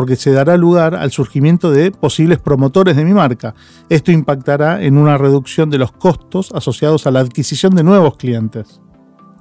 porque 0.00 0.16
se 0.16 0.30
dará 0.30 0.56
lugar 0.56 0.94
al 0.94 1.10
surgimiento 1.10 1.70
de 1.70 1.90
posibles 1.90 2.38
promotores 2.38 2.96
de 2.96 3.04
mi 3.04 3.12
marca. 3.12 3.54
Esto 3.90 4.10
impactará 4.12 4.82
en 4.82 4.96
una 4.96 5.18
reducción 5.18 5.68
de 5.68 5.76
los 5.76 5.92
costos 5.92 6.52
asociados 6.54 7.06
a 7.06 7.10
la 7.10 7.20
adquisición 7.20 7.74
de 7.74 7.84
nuevos 7.84 8.16
clientes, 8.16 8.80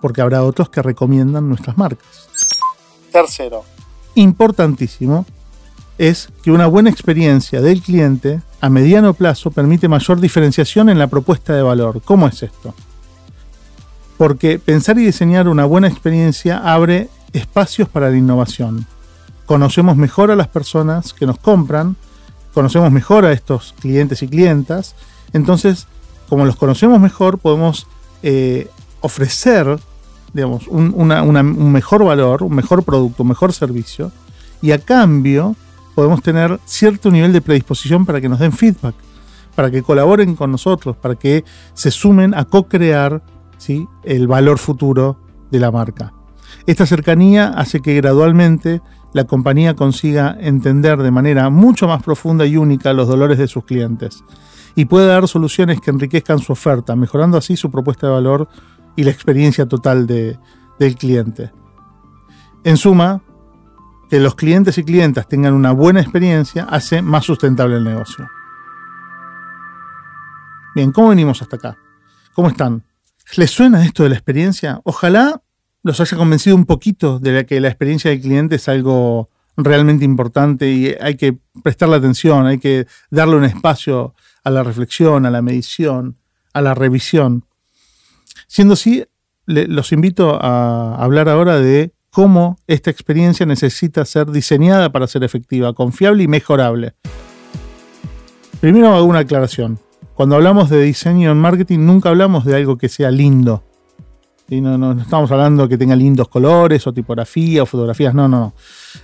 porque 0.02 0.20
habrá 0.20 0.44
otros 0.44 0.70
que 0.70 0.82
recomiendan 0.82 1.48
nuestras 1.48 1.78
marcas. 1.78 2.28
Tercero, 3.10 3.64
importantísimo, 4.16 5.26
es 5.98 6.28
que 6.44 6.52
una 6.52 6.68
buena 6.68 6.90
experiencia 6.90 7.62
del 7.62 7.82
cliente 7.82 8.42
a 8.60 8.70
mediano 8.70 9.14
plazo 9.14 9.52
permite 9.52 9.88
mayor 9.88 10.20
diferenciación 10.20 10.90
en 10.90 11.00
la 11.00 11.08
propuesta 11.08 11.54
de 11.54 11.62
valor. 11.62 12.02
¿Cómo 12.04 12.28
es 12.28 12.44
esto? 12.44 12.76
porque 14.20 14.60
pensar 14.60 15.00
y 15.00 15.06
diseñar 15.06 15.48
una 15.48 15.64
buena 15.64 15.88
experiencia 15.88 16.58
abre 16.58 17.08
espacios 17.32 17.88
para 17.88 18.10
la 18.10 18.18
innovación. 18.18 18.86
Conocemos 19.50 19.98
mejor 19.98 20.30
a 20.30 20.36
las 20.36 20.48
personas 20.48 21.12
que 21.12 21.26
nos 21.26 21.40
compran, 21.40 21.96
conocemos 22.54 22.92
mejor 22.92 23.26
a 23.26 23.32
estos 23.32 23.74
clientes 23.80 24.22
y 24.22 24.28
clientas, 24.28 24.94
entonces, 25.34 25.88
como 26.30 26.46
los 26.46 26.56
conocemos 26.56 27.00
mejor, 27.00 27.40
podemos 27.40 27.88
eh, 28.22 28.70
ofrecer 29.02 29.80
digamos, 30.36 30.68
un, 30.68 30.94
un 30.94 31.72
mejor 31.72 32.06
valor, 32.06 32.44
un 32.44 32.54
mejor 32.54 32.84
producto, 32.84 33.24
un 33.24 33.30
mejor 33.30 33.52
servicio, 33.52 34.12
y 34.62 34.70
a 34.70 34.78
cambio 34.78 35.56
podemos 35.96 36.22
tener 36.22 36.60
cierto 36.66 37.10
nivel 37.10 37.34
de 37.34 37.42
predisposición 37.42 38.06
para 38.06 38.22
que 38.22 38.30
nos 38.30 38.38
den 38.38 38.52
feedback, 38.52 38.94
para 39.56 39.72
que 39.72 39.82
colaboren 39.82 40.36
con 40.36 40.52
nosotros, 40.52 40.96
para 40.96 41.16
que 41.16 41.44
se 41.74 41.90
sumen 41.90 42.36
a 42.36 42.46
co-crear 42.46 43.24
el 44.04 44.28
valor 44.28 44.60
futuro 44.60 45.18
de 45.50 45.60
la 45.60 45.72
marca. 45.72 46.14
Esta 46.68 46.86
cercanía 46.86 47.48
hace 47.48 47.80
que 47.80 47.96
gradualmente 47.96 48.84
la 49.14 49.24
compañía 49.24 49.76
consiga 49.76 50.38
entender 50.40 51.00
de 51.00 51.12
manera 51.12 51.50
mucho 51.50 51.88
más 51.88 52.04
profunda 52.04 52.46
y 52.46 52.58
única 52.58 52.94
los 52.94 53.08
dolores 53.08 53.38
de 53.38 53.48
sus 53.48 53.66
clientes 53.66 54.24
y 54.76 54.86
puede 54.86 55.08
dar 55.08 55.28
soluciones 55.28 55.82
que 55.82 55.92
enriquezcan 55.92 56.40
su 56.40 56.54
oferta, 56.54 56.96
mejorando 56.96 57.38
así 57.38 57.58
su 57.58 57.72
propuesta 57.72 58.08
de 58.08 58.14
valor 58.14 58.48
y 58.96 59.04
la 59.04 59.12
experiencia 59.12 59.66
total 59.66 60.08
del 60.08 60.96
cliente. 60.96 61.52
En 62.64 62.78
suma, 62.78 63.22
que 64.10 64.20
los 64.20 64.36
clientes 64.36 64.78
y 64.78 64.84
clientas 64.84 65.28
tengan 65.28 65.54
una 65.54 65.72
buena 65.72 66.02
experiencia 66.02 66.64
hace 66.64 67.02
más 67.02 67.26
sustentable 67.26 67.78
el 67.78 67.84
negocio. 67.84 68.28
Bien, 70.76 70.92
¿cómo 70.92 71.10
venimos 71.10 71.42
hasta 71.42 71.58
acá? 71.58 71.78
¿Cómo 72.34 72.48
están? 72.48 72.84
¿Les 73.36 73.52
suena 73.52 73.86
esto 73.86 74.04
de 74.04 74.10
la 74.10 74.16
experiencia? 74.16 74.82
Ojalá 74.84 75.42
los 75.84 76.00
haya 76.02 76.18
convencido 76.18 76.56
un 76.56 76.66
poquito 76.66 77.20
de 77.20 77.46
que 77.46 77.60
la 77.60 77.70
experiencia 77.70 78.12
del 78.12 78.22
cliente 78.22 78.56
es 78.56 78.68
algo 78.68 79.30
realmente 79.56 80.06
importante 80.06 80.70
y 80.70 80.96
hay 81.00 81.16
que 81.16 81.38
prestarle 81.64 81.96
atención, 81.96 82.46
hay 82.46 82.60
que 82.60 82.88
darle 83.10 83.36
un 83.36 83.46
espacio 83.46 84.14
a 84.44 84.50
la 84.50 84.64
reflexión, 84.64 85.26
a 85.26 85.32
la 85.32 85.42
medición, 85.42 86.18
a 86.54 86.62
la 86.62 86.74
revisión. 86.74 87.46
Siendo 88.48 88.74
así, 88.74 89.06
los 89.46 89.92
invito 89.92 90.40
a 90.42 90.96
hablar 90.96 91.30
ahora 91.30 91.60
de 91.60 91.94
cómo 92.10 92.58
esta 92.68 92.90
experiencia 92.90 93.46
necesita 93.46 94.06
ser 94.06 94.32
diseñada 94.32 94.92
para 94.92 95.08
ser 95.08 95.24
efectiva, 95.24 95.74
confiable 95.74 96.24
y 96.24 96.28
mejorable. 96.28 96.94
Primero 98.60 98.94
hago 98.94 99.06
una 99.06 99.20
aclaración. 99.20 99.80
Cuando 100.14 100.36
hablamos 100.36 100.70
de 100.70 100.82
diseño 100.82 101.32
en 101.32 101.38
marketing, 101.38 101.80
nunca 101.80 102.10
hablamos 102.10 102.44
de 102.44 102.56
algo 102.56 102.78
que 102.78 102.90
sea 102.90 103.10
lindo. 103.12 103.64
No, 104.52 104.78
no, 104.78 105.00
estamos 105.00 105.32
hablando 105.32 105.70
que 105.70 105.78
tenga 105.78 105.96
lindos 105.96 106.28
colores 106.28 106.88
o 106.88 106.94
tipografía 106.94 107.62
o 107.62 107.66
fotografías, 107.68 108.16
no, 108.16 108.28
no. 108.28 108.54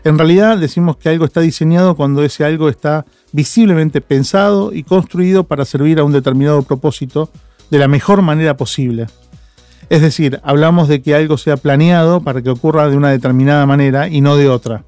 En 0.04 0.18
realidad 0.18 0.58
decimos 0.58 0.98
que 0.98 1.10
algo 1.10 1.26
está 1.26 1.42
diseñado 1.42 1.96
cuando 1.96 2.24
ese 2.24 2.44
algo 2.44 2.68
está 2.68 3.06
visiblemente 3.32 4.02
pensado 4.02 4.74
y 4.74 4.84
construido 4.84 5.44
para 5.44 5.66
servir 5.66 6.00
a 6.00 6.04
un 6.04 6.12
determinado 6.12 6.64
propósito 6.64 7.30
de 7.70 7.78
la 7.78 7.88
mejor 7.88 8.24
manera 8.24 8.58
posible. 8.58 9.06
Es 9.90 10.02
decir, 10.02 10.40
hablamos 10.44 10.88
de 10.88 11.02
que 11.04 11.14
algo 11.14 11.38
sea 11.38 11.58
planeado 11.58 12.22
para 12.22 12.42
que 12.42 12.50
ocurra 12.50 12.90
de 12.90 12.98
una 12.98 13.12
determinada 13.12 13.68
manera 13.68 14.08
y 14.08 14.22
no 14.22 14.38
de 14.38 14.50
otra. 14.50 14.84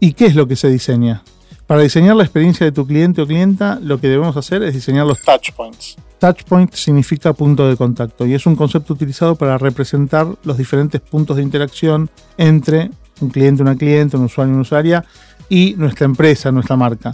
¿Y 0.00 0.14
qué 0.14 0.26
es 0.26 0.34
lo 0.34 0.48
que 0.48 0.56
se 0.56 0.68
diseña? 0.68 1.22
Para 1.66 1.82
diseñar 1.82 2.16
la 2.16 2.24
experiencia 2.24 2.66
de 2.66 2.72
tu 2.72 2.86
cliente 2.86 3.22
o 3.22 3.26
clienta, 3.26 3.78
lo 3.80 4.00
que 4.00 4.08
debemos 4.08 4.36
hacer 4.36 4.64
es 4.64 4.74
diseñar 4.74 5.06
los 5.06 5.22
touch 5.22 5.52
points. 5.54 5.96
Touch 6.20 6.44
point 6.44 6.70
significa 6.74 7.32
punto 7.32 7.66
de 7.66 7.78
contacto 7.78 8.26
y 8.26 8.34
es 8.34 8.44
un 8.44 8.54
concepto 8.54 8.92
utilizado 8.92 9.36
para 9.36 9.56
representar 9.56 10.26
los 10.44 10.58
diferentes 10.58 11.00
puntos 11.00 11.38
de 11.38 11.42
interacción 11.42 12.10
entre 12.36 12.90
un 13.22 13.30
cliente, 13.30 13.62
una 13.62 13.74
cliente, 13.74 14.18
un 14.18 14.24
usuario, 14.24 14.52
una 14.52 14.62
usuaria 14.62 15.04
y 15.48 15.74
nuestra 15.78 16.04
empresa, 16.04 16.52
nuestra 16.52 16.76
marca. 16.76 17.12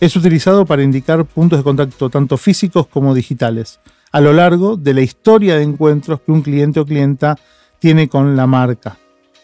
Es 0.00 0.16
utilizado 0.16 0.66
para 0.66 0.82
indicar 0.82 1.24
puntos 1.24 1.60
de 1.60 1.62
contacto 1.62 2.10
tanto 2.10 2.36
físicos 2.36 2.88
como 2.88 3.14
digitales 3.14 3.78
a 4.10 4.20
lo 4.20 4.32
largo 4.32 4.76
de 4.76 4.94
la 4.94 5.02
historia 5.02 5.56
de 5.56 5.62
encuentros 5.62 6.20
que 6.20 6.32
un 6.32 6.42
cliente 6.42 6.80
o 6.80 6.84
clienta 6.84 7.38
tiene 7.78 8.08
con 8.08 8.34
la 8.34 8.48
marca. 8.48 8.98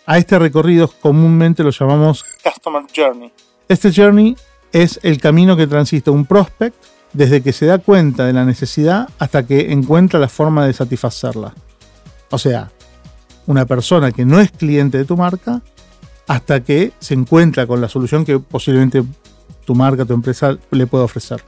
A 0.04 0.18
este 0.18 0.36
recorrido 0.36 0.88
comúnmente 1.00 1.62
lo 1.62 1.70
llamamos 1.70 2.24
Customer 2.42 2.82
Journey. 2.94 3.32
Este 3.68 3.92
journey 3.92 4.36
es 4.72 4.98
el 5.04 5.18
camino 5.20 5.56
que 5.56 5.68
transita 5.68 6.10
un 6.10 6.26
prospect 6.26 6.76
desde 7.16 7.42
que 7.42 7.52
se 7.52 7.66
da 7.66 7.78
cuenta 7.78 8.26
de 8.26 8.32
la 8.32 8.44
necesidad 8.44 9.08
hasta 9.18 9.46
que 9.46 9.72
encuentra 9.72 10.20
la 10.20 10.28
forma 10.28 10.66
de 10.66 10.72
satisfacerla. 10.74 11.54
O 12.30 12.38
sea, 12.38 12.70
una 13.46 13.64
persona 13.64 14.12
que 14.12 14.24
no 14.24 14.38
es 14.38 14.50
cliente 14.50 14.98
de 14.98 15.04
tu 15.04 15.16
marca 15.16 15.62
hasta 16.28 16.60
que 16.62 16.92
se 16.98 17.14
encuentra 17.14 17.66
con 17.66 17.80
la 17.80 17.88
solución 17.88 18.24
que 18.24 18.38
posiblemente 18.38 19.02
tu 19.64 19.74
marca, 19.74 20.04
tu 20.04 20.12
empresa 20.12 20.58
le 20.70 20.86
pueda 20.86 21.04
ofrecer. 21.04 21.42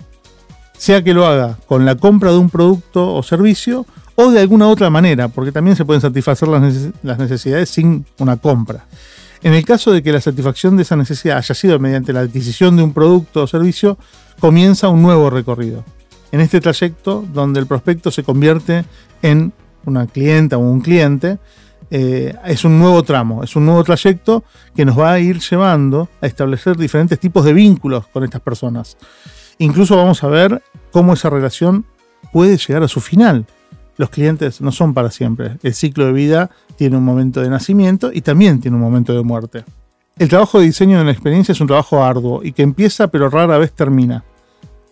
Sea 0.76 1.02
que 1.02 1.12
lo 1.12 1.26
haga 1.26 1.58
con 1.66 1.84
la 1.84 1.96
compra 1.96 2.30
de 2.30 2.38
un 2.38 2.48
producto 2.48 3.14
o 3.14 3.22
servicio 3.22 3.84
o 4.14 4.30
de 4.30 4.40
alguna 4.40 4.68
otra 4.68 4.88
manera, 4.88 5.28
porque 5.28 5.52
también 5.52 5.76
se 5.76 5.84
pueden 5.84 6.00
satisfacer 6.00 6.48
las 6.48 7.18
necesidades 7.18 7.68
sin 7.68 8.06
una 8.18 8.36
compra. 8.36 8.86
En 9.42 9.54
el 9.54 9.64
caso 9.64 9.92
de 9.92 10.02
que 10.02 10.12
la 10.12 10.20
satisfacción 10.20 10.76
de 10.76 10.82
esa 10.82 10.96
necesidad 10.96 11.38
haya 11.38 11.54
sido 11.54 11.78
mediante 11.78 12.12
la 12.12 12.20
adquisición 12.20 12.76
de 12.76 12.82
un 12.82 12.92
producto 12.92 13.42
o 13.42 13.46
servicio, 13.46 13.98
comienza 14.40 14.88
un 14.88 15.02
nuevo 15.02 15.30
recorrido. 15.30 15.84
En 16.32 16.40
este 16.40 16.60
trayecto, 16.60 17.24
donde 17.32 17.60
el 17.60 17.66
prospecto 17.66 18.10
se 18.10 18.22
convierte 18.22 18.84
en 19.22 19.52
una 19.84 20.06
clienta 20.06 20.58
o 20.58 20.60
un 20.60 20.80
cliente, 20.80 21.38
eh, 21.90 22.34
es 22.44 22.64
un 22.64 22.78
nuevo 22.78 23.02
tramo, 23.02 23.42
es 23.42 23.56
un 23.56 23.64
nuevo 23.64 23.82
trayecto 23.84 24.44
que 24.74 24.84
nos 24.84 24.98
va 24.98 25.12
a 25.12 25.20
ir 25.20 25.38
llevando 25.38 26.08
a 26.20 26.26
establecer 26.26 26.76
diferentes 26.76 27.18
tipos 27.18 27.44
de 27.44 27.54
vínculos 27.54 28.06
con 28.08 28.24
estas 28.24 28.42
personas. 28.42 28.96
Incluso 29.58 29.96
vamos 29.96 30.22
a 30.22 30.28
ver 30.28 30.62
cómo 30.90 31.14
esa 31.14 31.30
relación 31.30 31.86
puede 32.32 32.58
llegar 32.58 32.82
a 32.82 32.88
su 32.88 33.00
final 33.00 33.46
los 33.98 34.10
clientes 34.10 34.62
no 34.62 34.72
son 34.72 34.94
para 34.94 35.10
siempre. 35.10 35.58
El 35.62 35.74
ciclo 35.74 36.06
de 36.06 36.12
vida 36.12 36.50
tiene 36.78 36.96
un 36.96 37.04
momento 37.04 37.40
de 37.40 37.50
nacimiento 37.50 38.12
y 38.12 38.20
también 38.20 38.60
tiene 38.60 38.76
un 38.76 38.82
momento 38.82 39.12
de 39.12 39.24
muerte. 39.24 39.64
El 40.16 40.28
trabajo 40.28 40.60
de 40.60 40.66
diseño 40.66 40.98
de 40.98 41.04
la 41.04 41.10
experiencia 41.10 41.50
es 41.50 41.60
un 41.60 41.66
trabajo 41.66 42.04
arduo 42.04 42.40
y 42.44 42.52
que 42.52 42.62
empieza 42.62 43.08
pero 43.08 43.28
rara 43.28 43.58
vez 43.58 43.72
termina. 43.72 44.24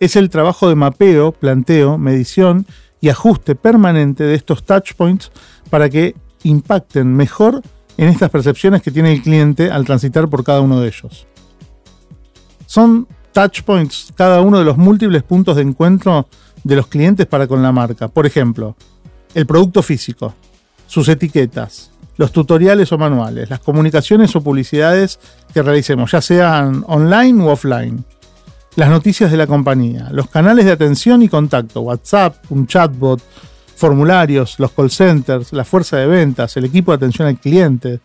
Es 0.00 0.16
el 0.16 0.28
trabajo 0.28 0.68
de 0.68 0.74
mapeo, 0.74 1.30
planteo, 1.30 1.96
medición 1.96 2.66
y 3.00 3.08
ajuste 3.08 3.54
permanente 3.54 4.24
de 4.24 4.34
estos 4.34 4.64
touch 4.64 4.94
points 4.94 5.30
para 5.70 5.88
que 5.88 6.16
impacten 6.42 7.14
mejor 7.14 7.62
en 7.96 8.08
estas 8.08 8.30
percepciones 8.30 8.82
que 8.82 8.90
tiene 8.90 9.12
el 9.12 9.22
cliente 9.22 9.70
al 9.70 9.84
transitar 9.84 10.28
por 10.28 10.42
cada 10.42 10.60
uno 10.60 10.80
de 10.80 10.88
ellos. 10.88 11.28
Son 12.66 13.06
touchpoints, 13.32 14.12
cada 14.16 14.40
uno 14.40 14.58
de 14.58 14.64
los 14.64 14.76
múltiples 14.76 15.22
puntos 15.22 15.54
de 15.54 15.62
encuentro 15.62 16.26
de 16.64 16.74
los 16.74 16.88
clientes 16.88 17.26
para 17.26 17.46
con 17.46 17.62
la 17.62 17.70
marca. 17.70 18.08
Por 18.08 18.26
ejemplo, 18.26 18.74
el 19.34 19.46
producto 19.46 19.82
físico, 19.82 20.34
sus 20.86 21.08
etiquetas, 21.08 21.90
los 22.16 22.32
tutoriales 22.32 22.92
o 22.92 22.98
manuales, 22.98 23.50
las 23.50 23.60
comunicaciones 23.60 24.34
o 24.36 24.40
publicidades 24.40 25.18
que 25.52 25.62
realicemos, 25.62 26.12
ya 26.12 26.20
sean 26.20 26.84
online 26.86 27.42
u 27.42 27.48
offline, 27.48 28.04
las 28.76 28.90
noticias 28.90 29.30
de 29.30 29.36
la 29.36 29.46
compañía, 29.46 30.08
los 30.12 30.28
canales 30.28 30.64
de 30.64 30.72
atención 30.72 31.22
y 31.22 31.28
contacto, 31.28 31.80
WhatsApp, 31.80 32.36
un 32.50 32.66
chatbot, 32.66 33.22
formularios, 33.74 34.58
los 34.58 34.72
call 34.72 34.90
centers, 34.90 35.52
la 35.52 35.64
fuerza 35.64 35.98
de 35.98 36.06
ventas, 36.06 36.56
el 36.56 36.64
equipo 36.64 36.92
de 36.92 36.96
atención 36.96 37.28
al 37.28 37.38
cliente, 37.38 38.00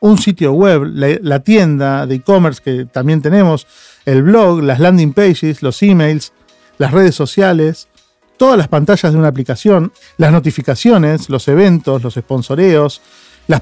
un 0.00 0.18
sitio 0.18 0.52
web, 0.52 0.82
la, 0.84 1.40
tienda 1.40 2.06
de 2.06 2.16
e-commerce 2.16 2.62
que 2.62 2.84
también 2.84 3.22
tenemos, 3.22 3.66
el 4.04 4.22
blog, 4.22 4.62
las 4.62 4.78
landing 4.78 5.12
pages, 5.12 5.62
los 5.62 5.82
emails, 5.82 6.32
las 6.78 6.92
redes 6.92 7.14
sociales, 7.14 7.88
todas 8.36 8.58
las 8.58 8.68
pantallas 8.68 9.12
de 9.12 9.18
una 9.18 9.28
aplicación, 9.28 9.92
las 10.16 10.32
notificaciones, 10.32 11.28
los 11.28 11.48
eventos, 11.48 12.02
los 12.02 12.14
sponsoreos, 12.14 13.00
las, 13.46 13.60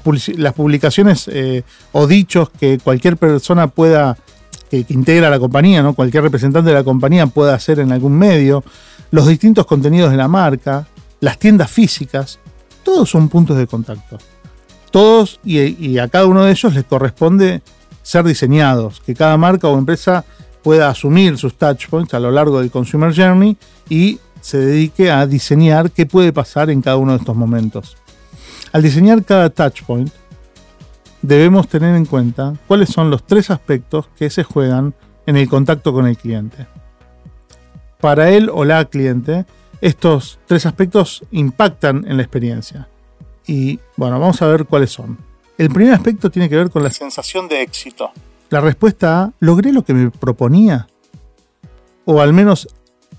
publicaciones 0.53 1.27
eh, 1.27 1.63
o 1.91 2.07
dichos 2.07 2.49
que 2.49 2.79
cualquier 2.79 3.17
persona 3.17 3.67
pueda, 3.67 4.17
que, 4.69 4.85
integra 4.89 5.29
la 5.29 5.39
compañía, 5.39 5.83
¿no? 5.83 5.93
cualquier 5.93 6.23
representante 6.23 6.69
de 6.69 6.75
la 6.75 6.83
compañía 6.83 7.27
pueda 7.27 7.53
hacer 7.53 7.79
en 7.79 7.91
algún 7.91 8.17
medio, 8.17 8.63
los 9.11 9.27
distintos 9.27 9.65
contenidos 9.65 10.11
de 10.11 10.17
la 10.17 10.27
marca, 10.27 10.87
las 11.19 11.37
tiendas 11.37 11.69
físicas, 11.69 12.39
todos 12.83 13.09
son 13.09 13.29
puntos 13.29 13.57
de 13.57 13.67
contacto. 13.67 14.17
Todos 14.91 15.39
y, 15.43 15.59
y 15.59 15.99
a 15.99 16.07
cada 16.07 16.25
uno 16.25 16.45
de 16.45 16.51
ellos 16.51 16.73
les 16.73 16.85
corresponde 16.85 17.61
ser 18.01 18.23
diseñados, 18.23 19.01
que 19.01 19.13
cada 19.13 19.37
marca 19.37 19.67
o 19.67 19.77
empresa 19.77 20.23
pueda 20.63 20.89
asumir 20.89 21.37
sus 21.37 21.55
touchpoints 21.55 22.13
a 22.13 22.19
lo 22.19 22.31
largo 22.31 22.59
del 22.59 22.71
Consumer 22.71 23.13
Journey 23.15 23.57
y 23.89 24.19
se 24.45 24.59
dedique 24.59 25.09
a 25.09 25.25
diseñar 25.25 25.89
qué 25.89 26.05
puede 26.05 26.31
pasar 26.31 26.69
en 26.69 26.83
cada 26.83 26.97
uno 26.97 27.13
de 27.13 27.17
estos 27.17 27.35
momentos. 27.35 27.97
Al 28.73 28.83
diseñar 28.83 29.25
cada 29.25 29.49
touchpoint, 29.49 30.13
debemos 31.23 31.67
tener 31.67 31.95
en 31.95 32.05
cuenta 32.05 32.53
cuáles 32.67 32.89
son 32.89 33.09
los 33.09 33.25
tres 33.25 33.49
aspectos 33.49 34.07
que 34.15 34.29
se 34.29 34.43
juegan 34.43 34.93
en 35.25 35.35
el 35.35 35.49
contacto 35.49 35.91
con 35.93 36.05
el 36.05 36.15
cliente. 36.15 36.67
Para 37.99 38.29
él 38.29 38.51
o 38.53 38.65
la 38.65 38.85
cliente, 38.85 39.47
estos 39.81 40.37
tres 40.45 40.67
aspectos 40.67 41.23
impactan 41.31 42.05
en 42.07 42.17
la 42.17 42.21
experiencia. 42.21 42.87
Y 43.47 43.79
bueno, 43.97 44.19
vamos 44.19 44.43
a 44.43 44.47
ver 44.47 44.65
cuáles 44.65 44.91
son. 44.91 45.17
El 45.57 45.71
primer 45.71 45.95
aspecto 45.95 46.29
tiene 46.29 46.49
que 46.49 46.57
ver 46.57 46.69
con 46.69 46.83
la 46.83 46.91
sensación 46.91 47.47
de 47.47 47.63
éxito. 47.63 48.11
La 48.51 48.61
respuesta 48.61 49.23
a, 49.23 49.31
¿logré 49.39 49.73
lo 49.73 49.83
que 49.83 49.95
me 49.95 50.11
proponía? 50.11 50.87
O 52.05 52.21
al 52.21 52.31
menos 52.31 52.67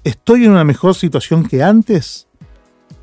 ¿Estoy 0.07 0.45
en 0.45 0.53
una 0.53 0.63
mejor 0.63 0.95
situación 0.95 1.43
que 1.43 1.65
antes? 1.65 2.29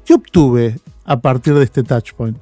¿Qué 0.06 0.14
obtuve 0.14 0.80
a 1.04 1.20
partir 1.20 1.54
de 1.54 1.66
este 1.66 1.84
touchpoint? 1.84 2.38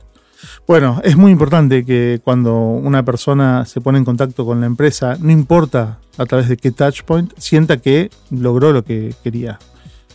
Bueno, 0.67 1.01
es 1.03 1.17
muy 1.17 1.31
importante 1.31 1.83
que 1.83 2.21
cuando 2.23 2.55
una 2.55 3.03
persona 3.03 3.65
se 3.65 3.81
pone 3.81 3.97
en 3.97 4.05
contacto 4.05 4.45
con 4.45 4.59
la 4.59 4.67
empresa, 4.67 5.17
no 5.19 5.31
importa 5.31 5.97
a 6.15 6.27
través 6.27 6.47
de 6.47 6.57
qué 6.57 6.69
touchpoint, 6.69 7.33
sienta 7.39 7.77
que 7.77 8.11
logró 8.29 8.71
lo 8.71 8.83
que 8.83 9.15
quería. 9.23 9.57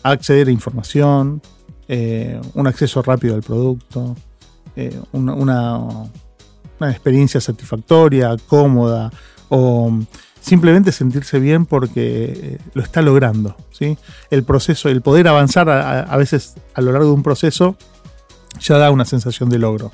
Acceder 0.05 0.47
a 0.47 0.53
información, 0.53 1.43
eh, 1.89 2.41
un 2.55 2.69
acceso 2.69 3.03
rápido 3.03 3.35
al 3.35 3.43
producto, 3.43 4.15
eh, 4.77 4.97
una, 5.11 5.35
una 5.35 6.91
experiencia 6.93 7.41
satisfactoria, 7.41 8.37
cómoda, 8.47 9.11
o 9.49 9.93
simplemente 10.47 10.93
sentirse 10.93 11.41
bien 11.41 11.67
porque 11.67 12.25
eh, 12.25 12.59
lo 12.73 12.83
está 12.83 13.03
logrando. 13.03 13.57
¿sí? 13.73 13.99
El 14.31 14.45
proceso, 14.45 14.89
el 14.89 15.03
poder 15.03 15.27
avanzar 15.27 15.69
a, 15.69 16.17
veces 16.17 16.55
a 16.75 16.81
lo 16.83 16.93
largo 16.93 17.09
de 17.09 17.15
un 17.15 17.25
proceso 17.25 17.77
ya 18.61 18.79
da 18.79 18.93
una 18.93 19.05
sensación 19.05 19.51
de 19.51 19.59
logro. 19.59 19.91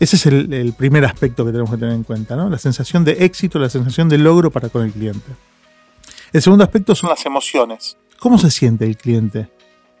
Ese 0.00 0.16
es 0.16 0.26
el, 0.26 0.74
primer 0.76 1.04
aspecto 1.04 1.44
que 1.44 1.52
tenemos 1.52 1.70
que 1.70 1.76
tener 1.76 1.94
en 1.94 2.02
cuenta, 2.02 2.34
¿no? 2.34 2.48
la 2.48 2.58
sensación 2.58 3.04
de 3.04 3.12
éxito, 3.24 3.58
la 3.58 3.68
sensación 3.68 4.08
de 4.08 4.16
logro 4.18 4.50
para 4.50 4.70
con 4.70 4.84
el 4.84 4.92
cliente. 4.92 5.30
El 6.32 6.40
segundo 6.40 6.64
aspecto 6.64 6.94
son 6.94 7.10
las 7.10 7.24
emociones. 7.26 7.98
¿Cómo 8.18 8.38
se 8.38 8.50
siente 8.50 8.86
el 8.86 8.96
cliente 8.96 9.50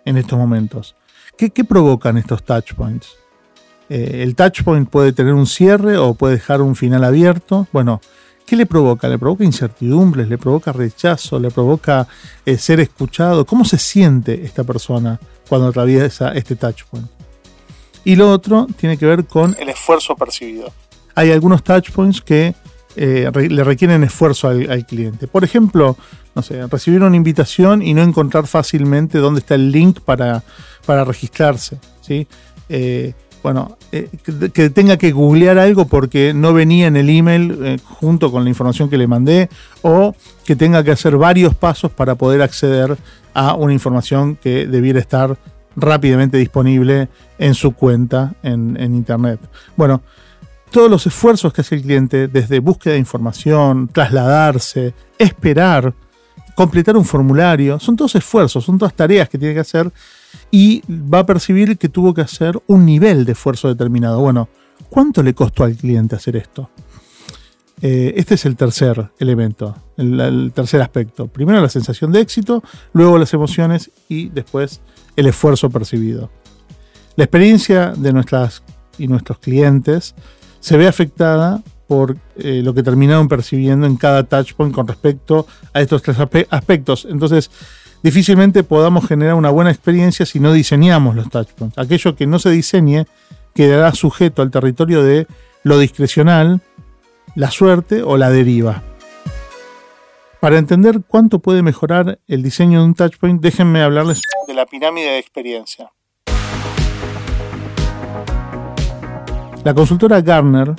en 0.06 0.16
estos 0.16 0.38
momentos? 0.38 0.96
¿Qué, 1.36 1.50
provocan 1.64 2.16
estos 2.16 2.42
touchpoints? 2.42 3.08
Eh, 3.90 4.22
el 4.22 4.34
touchpoint 4.34 4.88
puede 4.88 5.12
tener 5.12 5.34
un 5.34 5.46
cierre 5.46 5.98
o 5.98 6.14
puede 6.14 6.36
dejar 6.36 6.62
un 6.62 6.74
final 6.74 7.04
abierto. 7.04 7.68
Bueno, 7.72 8.00
¿Qué 8.46 8.54
le 8.54 8.64
provoca? 8.64 9.08
¿Le 9.08 9.18
provoca 9.18 9.42
incertidumbres? 9.42 10.28
¿Le 10.28 10.38
provoca 10.38 10.72
rechazo? 10.72 11.40
¿Le 11.40 11.50
provoca 11.50 12.06
eh, 12.44 12.56
ser 12.56 12.78
escuchado? 12.78 13.44
¿Cómo 13.44 13.64
se 13.64 13.76
siente 13.76 14.44
esta 14.44 14.62
persona 14.62 15.18
cuando 15.48 15.66
atraviesa 15.66 16.30
este 16.30 16.54
touchpoint? 16.54 17.08
Y 18.04 18.14
lo 18.14 18.30
otro 18.30 18.68
tiene 18.76 18.96
que 18.96 19.04
ver 19.04 19.24
con 19.24 19.56
el 19.58 19.68
esfuerzo 19.68 20.14
percibido. 20.14 20.72
Hay 21.16 21.32
algunos 21.32 21.64
touchpoints 21.64 22.20
que 22.20 22.54
eh, 22.94 23.28
le 23.34 23.64
requieren 23.64 24.04
esfuerzo 24.04 24.46
al, 24.46 24.86
cliente. 24.86 25.26
Por 25.26 25.42
ejemplo, 25.42 25.96
no 26.36 26.42
sé, 26.42 26.64
recibir 26.68 27.02
una 27.02 27.16
invitación 27.16 27.82
y 27.82 27.94
no 27.94 28.02
encontrar 28.02 28.46
fácilmente 28.46 29.18
dónde 29.18 29.40
está 29.40 29.56
el 29.56 29.72
link 29.72 30.00
para, 30.02 30.44
para 30.86 31.04
registrarse. 31.04 31.80
¿sí? 32.00 32.28
Eh, 32.68 33.12
bueno, 33.46 33.78
eh, 33.92 34.08
que, 34.52 34.70
tenga 34.70 34.96
que 34.96 35.12
googlear 35.12 35.56
algo 35.56 35.86
porque 35.86 36.34
no 36.34 36.52
venía 36.52 36.88
en 36.88 36.96
el 36.96 37.08
email 37.08 37.56
eh, 37.62 37.78
junto 37.84 38.32
con 38.32 38.42
la 38.42 38.50
información 38.50 38.90
que 38.90 38.98
le 38.98 39.06
mandé, 39.06 39.48
o 39.82 40.16
que 40.44 40.56
tenga 40.56 40.82
que 40.82 40.90
hacer 40.90 41.16
varios 41.16 41.54
pasos 41.54 41.92
para 41.92 42.16
poder 42.16 42.42
acceder 42.42 42.96
a 43.34 43.54
una 43.54 43.72
información 43.72 44.34
que 44.34 44.66
debiera 44.66 44.98
estar 44.98 45.38
rápidamente 45.76 46.38
disponible 46.38 47.08
en 47.38 47.54
su 47.54 47.70
cuenta 47.70 48.34
en, 48.42 48.76
en 48.80 48.96
Internet. 48.96 49.38
Bueno, 49.76 50.02
todos 50.72 50.90
los 50.90 51.06
esfuerzos 51.06 51.52
que 51.52 51.60
hace 51.60 51.76
el 51.76 51.82
cliente, 51.82 52.26
desde 52.26 52.58
búsqueda 52.58 52.94
de 52.94 52.98
información, 52.98 53.86
trasladarse, 53.86 54.92
esperar, 55.20 55.94
completar 56.56 56.96
un 56.96 57.04
formulario, 57.04 57.78
son 57.78 57.94
todos 57.94 58.16
esfuerzos, 58.16 58.64
son 58.64 58.76
todas 58.76 58.94
tareas 58.94 59.28
que 59.28 59.38
tiene 59.38 59.54
que 59.54 59.60
hacer 59.60 59.92
y 60.50 60.82
va 60.90 61.20
a 61.20 61.26
percibir 61.26 61.78
que 61.78 61.88
tuvo 61.88 62.14
que 62.14 62.20
hacer 62.20 62.60
un 62.66 62.84
nivel 62.84 63.24
de 63.24 63.32
esfuerzo 63.32 63.68
determinado. 63.68 64.20
Bueno, 64.20 64.48
¿cuánto 64.88 65.22
le 65.22 65.34
costó 65.34 65.64
al 65.64 65.76
cliente 65.76 66.16
hacer 66.16 66.36
esto? 66.36 66.70
Eh, 67.82 68.14
este 68.16 68.34
es 68.36 68.46
el 68.46 68.56
tercer 68.56 69.10
elemento, 69.18 69.76
el, 69.96 70.50
tercer 70.54 70.80
aspecto. 70.80 71.26
Primero 71.26 71.60
la 71.60 71.68
sensación 71.68 72.10
de 72.10 72.20
éxito, 72.20 72.62
luego 72.94 73.18
las 73.18 73.34
emociones 73.34 73.90
y 74.08 74.28
después 74.30 74.80
el 75.14 75.26
esfuerzo 75.26 75.68
percibido. 75.68 76.30
La 77.16 77.24
experiencia 77.24 77.92
de 77.92 78.12
nuestras 78.12 78.62
y 78.98 79.08
nuestros 79.08 79.38
clientes 79.38 80.14
se 80.60 80.76
ve 80.76 80.88
afectada 80.88 81.62
por 81.86 82.16
eh, 82.36 82.62
lo 82.64 82.74
que 82.74 82.82
terminaron 82.82 83.28
percibiendo 83.28 83.86
en 83.86 83.96
cada 83.96 84.24
touchpoint 84.24 84.74
con 84.74 84.88
respecto 84.88 85.46
a 85.72 85.80
estos 85.80 86.02
tres 86.02 86.16
aspectos. 86.50 87.06
Entonces, 87.08 87.50
difícilmente 88.06 88.62
podamos 88.62 89.04
generar 89.08 89.34
una 89.34 89.50
buena 89.50 89.72
experiencia 89.72 90.24
si 90.26 90.38
no 90.38 90.52
diseñamos 90.52 91.16
los 91.16 91.28
touchpoints. 91.28 91.76
Aquello 91.76 92.14
que 92.14 92.28
no 92.28 92.38
se 92.38 92.50
diseñe 92.50 93.04
quedará 93.52 93.92
sujeto 93.96 94.42
al 94.42 94.52
territorio 94.52 95.02
de 95.02 95.26
lo 95.64 95.80
discrecional, 95.80 96.60
la 97.34 97.50
suerte 97.50 98.04
o 98.04 98.16
la 98.16 98.30
deriva. 98.30 98.84
Para 100.38 100.58
entender 100.58 101.00
cuánto 101.04 101.40
puede 101.40 101.62
mejorar 101.62 102.20
el 102.28 102.44
diseño 102.44 102.78
de 102.78 102.84
un 102.84 102.94
touchpoint, 102.94 103.42
déjenme 103.42 103.82
hablarles 103.82 104.22
de 104.46 104.54
la 104.54 104.66
pirámide 104.66 105.06
de 105.06 105.18
experiencia. 105.18 105.90
La 109.64 109.74
consultora 109.74 110.20
Garner 110.20 110.76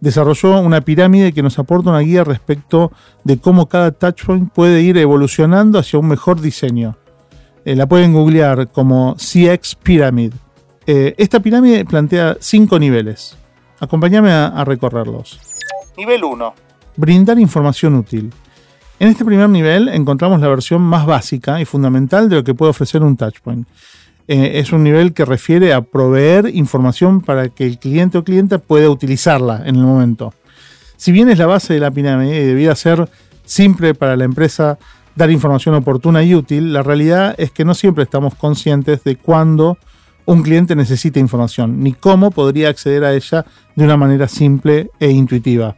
desarrolló 0.00 0.60
una 0.60 0.80
pirámide 0.80 1.32
que 1.32 1.42
nos 1.42 1.58
aporta 1.58 1.90
una 1.90 2.00
guía 2.00 2.24
respecto 2.24 2.92
de 3.24 3.38
cómo 3.38 3.68
cada 3.68 3.92
touchpoint 3.92 4.52
puede 4.52 4.82
ir 4.82 4.96
evolucionando 4.98 5.78
hacia 5.78 5.98
un 5.98 6.08
mejor 6.08 6.40
diseño. 6.40 6.96
Eh, 7.64 7.76
la 7.76 7.86
pueden 7.86 8.12
googlear 8.12 8.68
como 8.68 9.14
CX 9.16 9.74
Pyramid. 9.76 10.32
Eh, 10.86 11.14
esta 11.18 11.40
pirámide 11.40 11.84
plantea 11.84 12.36
cinco 12.40 12.78
niveles. 12.78 13.36
Acompáñame 13.78 14.30
a, 14.32 14.64
recorrerlos. 14.64 15.38
Nivel 15.96 16.24
1. 16.24 16.54
Brindar 16.96 17.38
información 17.38 17.94
útil. 17.94 18.32
En 18.98 19.08
este 19.08 19.24
primer 19.24 19.48
nivel 19.48 19.88
encontramos 19.88 20.40
la 20.40 20.48
versión 20.48 20.82
más 20.82 21.06
básica 21.06 21.60
y 21.60 21.64
fundamental 21.64 22.28
de 22.28 22.36
lo 22.36 22.44
que 22.44 22.54
puede 22.54 22.70
ofrecer 22.70 23.02
un 23.02 23.16
touchpoint. 23.16 23.66
Eh, 24.32 24.60
es 24.60 24.70
un 24.70 24.84
nivel 24.84 25.12
que 25.12 25.24
refiere 25.24 25.72
a 25.72 25.80
proveer 25.80 26.54
información 26.54 27.20
para 27.20 27.48
que 27.48 27.66
el 27.66 27.80
cliente 27.80 28.16
o 28.16 28.22
clienta 28.22 28.58
pueda 28.58 28.88
utilizarla 28.88 29.62
en 29.66 29.74
el 29.74 29.82
momento. 29.82 30.32
Si 30.96 31.10
bien 31.10 31.28
es 31.28 31.38
la 31.38 31.46
base 31.46 31.74
de 31.74 31.80
la 31.80 31.90
pirámide 31.90 32.40
y 32.40 32.46
debía 32.46 32.76
ser 32.76 33.10
simple 33.44 33.92
para 33.92 34.14
la 34.14 34.22
empresa 34.22 34.78
dar 35.16 35.32
información 35.32 35.74
oportuna 35.74 36.22
y 36.22 36.36
útil, 36.36 36.72
la 36.72 36.84
realidad 36.84 37.34
es 37.38 37.50
que 37.50 37.64
no 37.64 37.74
siempre 37.74 38.04
estamos 38.04 38.36
conscientes 38.36 39.02
de 39.02 39.16
cuándo 39.16 39.78
un 40.26 40.44
cliente 40.44 40.76
necesita 40.76 41.18
información, 41.18 41.82
ni 41.82 41.92
cómo 41.92 42.30
podría 42.30 42.68
acceder 42.68 43.02
a 43.02 43.12
ella 43.12 43.44
de 43.74 43.84
una 43.84 43.96
manera 43.96 44.28
simple 44.28 44.92
e 45.00 45.10
intuitiva. 45.10 45.74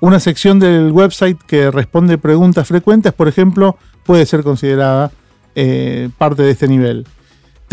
Una 0.00 0.20
sección 0.20 0.58
del 0.58 0.92
website 0.92 1.38
que 1.46 1.70
responde 1.70 2.18
preguntas 2.18 2.68
frecuentes, 2.68 3.14
por 3.14 3.28
ejemplo, 3.28 3.78
puede 4.04 4.26
ser 4.26 4.42
considerada 4.42 5.10
eh, 5.54 6.10
parte 6.18 6.42
de 6.42 6.50
este 6.50 6.68
nivel. 6.68 7.06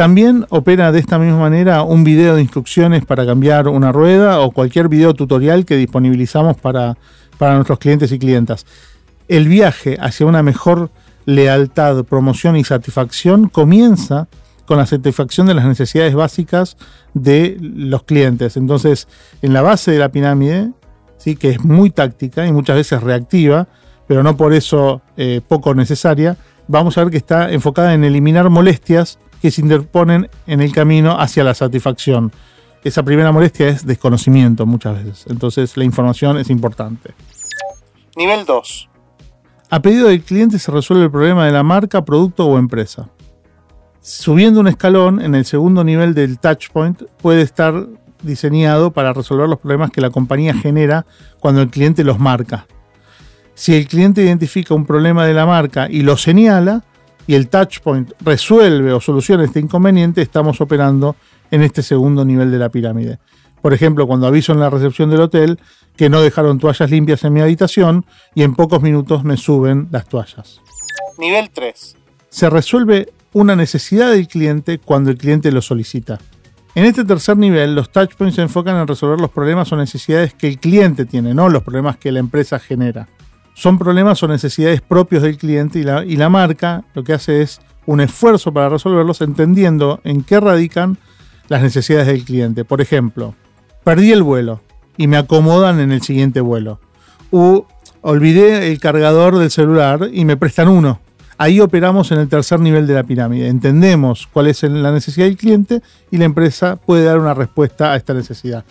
También 0.01 0.47
opera 0.49 0.91
de 0.91 0.97
esta 0.97 1.19
misma 1.19 1.37
manera 1.37 1.83
un 1.83 2.03
video 2.03 2.33
de 2.33 2.41
instrucciones 2.41 3.05
para 3.05 3.23
cambiar 3.23 3.67
una 3.67 3.91
rueda 3.91 4.39
o 4.39 4.49
cualquier 4.49 4.89
video 4.89 5.13
tutorial 5.13 5.63
que 5.63 5.77
disponibilizamos 5.77 6.57
para, 6.57 6.97
para 7.37 7.53
nuestros 7.53 7.77
clientes 7.77 8.11
y 8.11 8.17
clientas. 8.17 8.65
El 9.27 9.47
viaje 9.47 9.97
hacia 10.01 10.25
una 10.25 10.41
mejor 10.41 10.89
lealtad, 11.25 12.03
promoción 12.05 12.55
y 12.55 12.63
satisfacción 12.63 13.47
comienza 13.47 14.27
con 14.65 14.79
la 14.79 14.87
satisfacción 14.87 15.45
de 15.45 15.53
las 15.53 15.65
necesidades 15.65 16.15
básicas 16.15 16.77
de 17.13 17.59
los 17.61 18.01
clientes. 18.01 18.57
Entonces, 18.57 19.07
en 19.43 19.53
la 19.53 19.61
base 19.61 19.91
de 19.91 19.99
la 19.99 20.09
pirámide, 20.09 20.71
¿sí? 21.19 21.35
que 21.35 21.51
es 21.51 21.63
muy 21.63 21.91
táctica 21.91 22.47
y 22.47 22.51
muchas 22.51 22.75
veces 22.75 23.03
reactiva, 23.03 23.67
pero 24.07 24.23
no 24.23 24.35
por 24.35 24.53
eso 24.53 25.03
eh, 25.15 25.41
poco 25.47 25.75
necesaria, 25.75 26.37
vamos 26.67 26.97
a 26.97 27.03
ver 27.03 27.11
que 27.11 27.17
está 27.17 27.51
enfocada 27.51 27.93
en 27.93 28.03
eliminar 28.03 28.49
molestias 28.49 29.19
que 29.41 29.51
se 29.51 29.61
interponen 29.61 30.29
en 30.47 30.61
el 30.61 30.71
camino 30.71 31.19
hacia 31.19 31.43
la 31.43 31.53
satisfacción. 31.53 32.31
Esa 32.83 33.03
primera 33.03 33.31
molestia 33.31 33.67
es 33.67 33.85
desconocimiento 33.85 34.65
muchas 34.65 35.03
veces, 35.03 35.25
entonces 35.29 35.75
la 35.77 35.83
información 35.83 36.37
es 36.37 36.49
importante. 36.49 37.13
Nivel 38.15 38.45
2. 38.45 38.89
A 39.69 39.81
pedido 39.81 40.09
del 40.09 40.21
cliente 40.21 40.59
se 40.59 40.71
resuelve 40.71 41.05
el 41.05 41.11
problema 41.11 41.45
de 41.45 41.51
la 41.51 41.63
marca, 41.63 42.03
producto 42.03 42.45
o 42.45 42.57
empresa. 42.57 43.09
Subiendo 44.01 44.59
un 44.59 44.67
escalón, 44.67 45.21
en 45.21 45.35
el 45.35 45.45
segundo 45.45 45.83
nivel 45.83 46.13
del 46.13 46.39
touchpoint 46.39 47.03
puede 47.21 47.41
estar 47.41 47.87
diseñado 48.23 48.91
para 48.91 49.13
resolver 49.13 49.47
los 49.47 49.59
problemas 49.59 49.91
que 49.91 50.01
la 50.01 50.09
compañía 50.09 50.53
genera 50.53 51.05
cuando 51.39 51.61
el 51.61 51.69
cliente 51.69 52.03
los 52.03 52.19
marca. 52.19 52.65
Si 53.53 53.75
el 53.75 53.87
cliente 53.87 54.23
identifica 54.23 54.73
un 54.73 54.85
problema 54.85 55.25
de 55.25 55.33
la 55.33 55.45
marca 55.45 55.87
y 55.89 56.01
lo 56.01 56.17
señala, 56.17 56.83
y 57.27 57.35
el 57.35 57.49
touchpoint 57.49 58.11
resuelve 58.21 58.93
o 58.93 58.99
soluciona 58.99 59.43
este 59.43 59.59
inconveniente, 59.59 60.21
estamos 60.21 60.61
operando 60.61 61.15
en 61.49 61.61
este 61.61 61.83
segundo 61.83 62.25
nivel 62.25 62.51
de 62.51 62.57
la 62.57 62.69
pirámide. 62.69 63.19
Por 63.61 63.73
ejemplo, 63.73 64.07
cuando 64.07 64.27
aviso 64.27 64.53
en 64.53 64.59
la 64.59 64.69
recepción 64.69 65.09
del 65.09 65.21
hotel 65.21 65.59
que 65.95 66.09
no 66.09 66.21
dejaron 66.21 66.57
toallas 66.57 66.89
limpias 66.89 67.23
en 67.23 67.33
mi 67.33 67.41
habitación 67.41 68.05
y 68.33 68.43
en 68.43 68.55
pocos 68.55 68.81
minutos 68.81 69.23
me 69.23 69.37
suben 69.37 69.87
las 69.91 70.07
toallas. 70.07 70.61
Nivel 71.17 71.49
3. 71.51 71.95
Se 72.29 72.49
resuelve 72.49 73.13
una 73.33 73.55
necesidad 73.55 74.11
del 74.11 74.27
cliente 74.27 74.79
cuando 74.79 75.11
el 75.11 75.17
cliente 75.17 75.51
lo 75.51 75.61
solicita. 75.61 76.19
En 76.73 76.85
este 76.85 77.03
tercer 77.03 77.37
nivel, 77.37 77.75
los 77.75 77.91
touchpoints 77.91 78.35
se 78.35 78.41
enfocan 78.41 78.77
en 78.77 78.87
resolver 78.87 79.19
los 79.19 79.29
problemas 79.29 79.71
o 79.71 79.75
necesidades 79.75 80.33
que 80.33 80.47
el 80.47 80.57
cliente 80.57 81.05
tiene, 81.05 81.33
no 81.33 81.49
los 81.49 81.63
problemas 81.63 81.97
que 81.97 82.11
la 82.11 82.19
empresa 82.19 82.59
genera. 82.59 83.09
Son 83.61 83.77
problemas 83.77 84.23
o 84.23 84.27
necesidades 84.27 84.81
propios 84.81 85.21
del 85.21 85.37
cliente 85.37 85.77
y 85.77 85.83
la, 85.83 86.03
y 86.03 86.15
la 86.15 86.29
marca 86.29 86.83
lo 86.95 87.03
que 87.03 87.13
hace 87.13 87.43
es 87.43 87.61
un 87.85 88.01
esfuerzo 88.01 88.51
para 88.51 88.69
resolverlos 88.69 89.21
entendiendo 89.21 90.01
en 90.03 90.23
qué 90.23 90.39
radican 90.39 90.97
las 91.47 91.61
necesidades 91.61 92.07
del 92.07 92.25
cliente. 92.25 92.65
Por 92.65 92.81
ejemplo, 92.81 93.35
perdí 93.83 94.11
el 94.11 94.23
vuelo 94.23 94.61
y 94.97 95.05
me 95.05 95.17
acomodan 95.17 95.79
en 95.79 95.91
el 95.91 96.01
siguiente 96.01 96.41
vuelo. 96.41 96.79
O 97.29 97.67
olvidé 98.01 98.71
el 98.71 98.79
cargador 98.79 99.37
del 99.37 99.51
celular 99.51 100.09
y 100.11 100.25
me 100.25 100.37
prestan 100.37 100.67
uno 100.67 100.99
Ahí 101.41 101.59
operamos 101.59 102.11
en 102.11 102.19
el 102.19 102.29
tercer 102.29 102.59
nivel 102.59 102.85
de 102.85 102.93
la 102.93 103.03
pirámide. 103.03 103.47
Entendemos 103.47 104.27
cuál 104.31 104.45
es 104.45 104.61
la 104.61 104.91
necesidad 104.91 105.25
del 105.25 105.37
cliente 105.37 105.81
y 106.11 106.17
la 106.17 106.25
empresa 106.25 106.75
puede 106.75 107.03
dar 107.05 107.17
una 107.17 107.33
respuesta 107.33 107.93
a 107.93 107.95
esta 107.95 108.13
necesidad. 108.13 108.63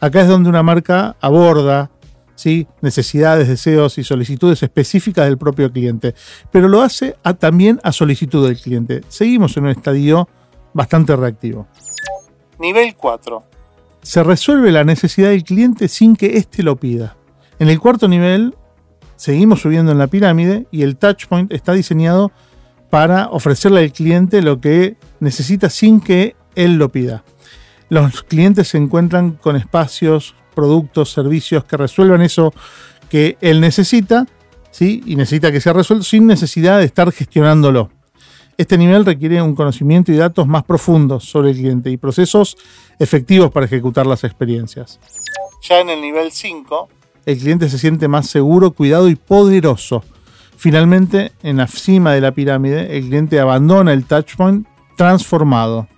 Acá 0.00 0.22
es 0.22 0.28
donde 0.28 0.48
una 0.48 0.62
marca 0.62 1.16
aborda 1.20 1.90
¿sí? 2.34 2.66
necesidades, 2.80 3.48
deseos 3.48 3.98
y 3.98 4.04
solicitudes 4.04 4.62
específicas 4.62 5.26
del 5.26 5.38
propio 5.38 5.70
cliente, 5.72 6.14
pero 6.50 6.68
lo 6.68 6.82
hace 6.82 7.16
también 7.38 7.80
a 7.82 7.92
solicitud 7.92 8.46
del 8.46 8.60
cliente. 8.60 9.02
Seguimos 9.08 9.56
en 9.56 9.64
un 9.64 9.70
estadio 9.70 10.28
bastante 10.72 11.14
reactivo. 11.16 11.66
Nivel 12.58 12.94
4. 12.94 13.42
Se 14.02 14.22
resuelve 14.22 14.70
la 14.70 14.84
necesidad 14.84 15.30
del 15.30 15.44
cliente 15.44 15.88
sin 15.88 16.14
que 16.16 16.36
éste 16.36 16.62
lo 16.62 16.76
pida. 16.76 17.16
En 17.58 17.68
el 17.68 17.80
cuarto 17.80 18.08
nivel 18.08 18.54
seguimos 19.16 19.60
subiendo 19.62 19.92
en 19.92 19.98
la 19.98 20.08
pirámide 20.08 20.66
y 20.70 20.82
el 20.82 20.96
touchpoint 20.96 21.52
está 21.52 21.72
diseñado 21.72 22.32
para 22.90 23.28
ofrecerle 23.30 23.80
al 23.80 23.92
cliente 23.92 24.42
lo 24.42 24.60
que 24.60 24.96
necesita 25.20 25.70
sin 25.70 26.00
que 26.00 26.36
él 26.54 26.76
lo 26.76 26.90
pida. 26.90 27.24
Los 27.88 28.22
clientes 28.22 28.68
se 28.68 28.78
encuentran 28.78 29.32
con 29.32 29.56
espacios, 29.56 30.34
productos, 30.54 31.10
servicios 31.10 31.64
que 31.64 31.76
resuelvan 31.76 32.22
eso 32.22 32.54
que 33.08 33.36
él 33.40 33.60
necesita, 33.60 34.26
¿sí? 34.70 35.02
y 35.04 35.16
necesita 35.16 35.52
que 35.52 35.60
sea 35.60 35.72
resuelto 35.72 36.04
sin 36.04 36.26
necesidad 36.26 36.78
de 36.78 36.84
estar 36.84 37.10
gestionándolo. 37.12 37.90
Este 38.56 38.78
nivel 38.78 39.04
requiere 39.04 39.42
un 39.42 39.54
conocimiento 39.54 40.12
y 40.12 40.16
datos 40.16 40.46
más 40.46 40.62
profundos 40.64 41.24
sobre 41.24 41.50
el 41.50 41.56
cliente 41.56 41.90
y 41.90 41.96
procesos 41.96 42.56
efectivos 42.98 43.50
para 43.50 43.66
ejecutar 43.66 44.06
las 44.06 44.22
experiencias. 44.22 45.00
Ya 45.62 45.80
en 45.80 45.90
el 45.90 46.00
nivel 46.00 46.30
5 46.30 46.88
el 47.26 47.38
cliente 47.38 47.68
se 47.68 47.78
siente 47.78 48.06
más 48.06 48.26
seguro, 48.26 48.72
cuidado 48.72 49.08
y 49.08 49.16
poderoso. 49.16 50.04
Finalmente, 50.56 51.32
en 51.42 51.56
la 51.56 51.66
cima 51.66 52.12
de 52.12 52.20
la 52.20 52.32
pirámide, 52.32 52.96
el 52.96 53.06
cliente 53.06 53.40
abandona 53.40 53.92
el 53.92 54.04
touchpoint 54.04 54.66
transformado. 54.96 55.88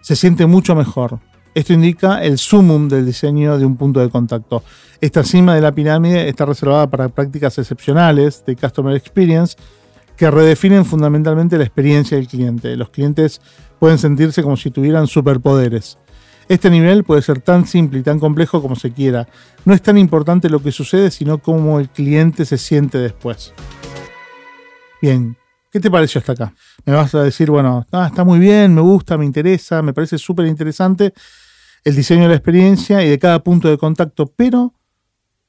Se 0.00 0.16
siente 0.16 0.46
mucho 0.46 0.74
mejor. 0.74 1.20
Esto 1.54 1.72
indica 1.72 2.22
el 2.22 2.38
sumum 2.38 2.88
del 2.88 3.04
diseño 3.04 3.58
de 3.58 3.64
un 3.64 3.76
punto 3.76 4.00
de 4.00 4.08
contacto. 4.08 4.62
Esta 5.00 5.24
cima 5.24 5.54
de 5.54 5.60
la 5.60 5.72
pirámide 5.72 6.28
está 6.28 6.46
reservada 6.46 6.88
para 6.88 7.08
prácticas 7.08 7.58
excepcionales 7.58 8.44
de 8.46 8.54
Customer 8.54 8.94
Experience 8.94 9.56
que 10.16 10.30
redefinen 10.30 10.84
fundamentalmente 10.84 11.58
la 11.58 11.64
experiencia 11.64 12.16
del 12.16 12.28
cliente. 12.28 12.76
Los 12.76 12.90
clientes 12.90 13.40
pueden 13.78 13.98
sentirse 13.98 14.42
como 14.42 14.56
si 14.56 14.70
tuvieran 14.70 15.06
superpoderes. 15.06 15.98
Este 16.48 16.68
nivel 16.68 17.04
puede 17.04 17.22
ser 17.22 17.40
tan 17.40 17.66
simple 17.66 18.00
y 18.00 18.02
tan 18.02 18.18
complejo 18.18 18.60
como 18.60 18.76
se 18.76 18.92
quiera. 18.92 19.26
No 19.64 19.72
es 19.72 19.82
tan 19.82 19.96
importante 19.96 20.50
lo 20.50 20.62
que 20.62 20.72
sucede, 20.72 21.10
sino 21.10 21.38
cómo 21.38 21.80
el 21.80 21.88
cliente 21.88 22.44
se 22.44 22.58
siente 22.58 22.98
después. 22.98 23.54
Bien, 25.00 25.36
¿qué 25.70 25.80
te 25.80 25.90
pareció 25.90 26.18
hasta 26.18 26.32
acá? 26.32 26.54
Me 26.84 26.92
vas 26.92 27.14
a 27.14 27.22
decir, 27.22 27.50
bueno, 27.50 27.86
ah, 27.92 28.06
está 28.08 28.24
muy 28.24 28.38
bien, 28.38 28.74
me 28.74 28.80
gusta, 28.80 29.16
me 29.16 29.24
interesa, 29.24 29.82
me 29.82 29.92
parece 29.92 30.18
súper 30.18 30.46
interesante 30.46 31.12
el 31.84 31.96
diseño 31.96 32.22
de 32.22 32.28
la 32.28 32.34
experiencia 32.34 33.02
y 33.02 33.08
de 33.08 33.18
cada 33.18 33.42
punto 33.42 33.68
de 33.68 33.78
contacto, 33.78 34.26
pero 34.26 34.74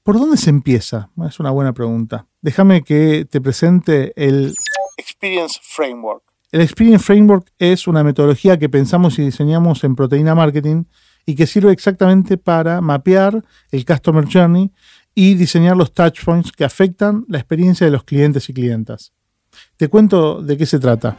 ¿por 0.04 0.18
dónde 0.18 0.38
se 0.38 0.50
empieza? 0.50 1.10
Es 1.28 1.40
una 1.40 1.52
buena 1.52 1.74
pregunta. 1.74 2.28
Déjame 2.42 2.84
que 2.84 3.26
te 3.30 3.42
presente 3.42 4.14
el 4.16 4.54
Experience 4.98 5.60
Framework. 5.62 6.24
El 6.52 6.62
Experience 6.62 7.04
Framework 7.04 7.52
es 7.58 7.88
una 7.88 8.04
metodología 8.04 8.58
que 8.58 8.70
pensamos 8.70 9.18
y 9.20 9.24
diseñamos 9.24 9.84
en 9.84 9.96
Proteína 9.96 10.36
Marketing 10.36 10.84
y 11.26 11.36
que 11.36 11.48
sirve 11.48 11.72
exactamente 11.72 12.38
para 12.38 12.82
mapear 12.82 13.44
el 13.72 13.86
Customer 13.86 14.26
Journey 14.32 14.72
y 15.14 15.36
diseñar 15.36 15.78
los 15.78 15.94
touchpoints 15.94 16.52
que 16.52 16.64
afectan 16.64 17.26
la 17.28 17.38
experiencia 17.38 17.86
de 17.86 17.92
los 17.92 18.04
clientes 18.04 18.50
y 18.50 18.54
clientas. 18.54 19.14
Te 19.78 19.88
cuento 19.88 20.42
de 20.42 20.58
qué 20.58 20.66
se 20.66 20.80
trata. 20.80 21.18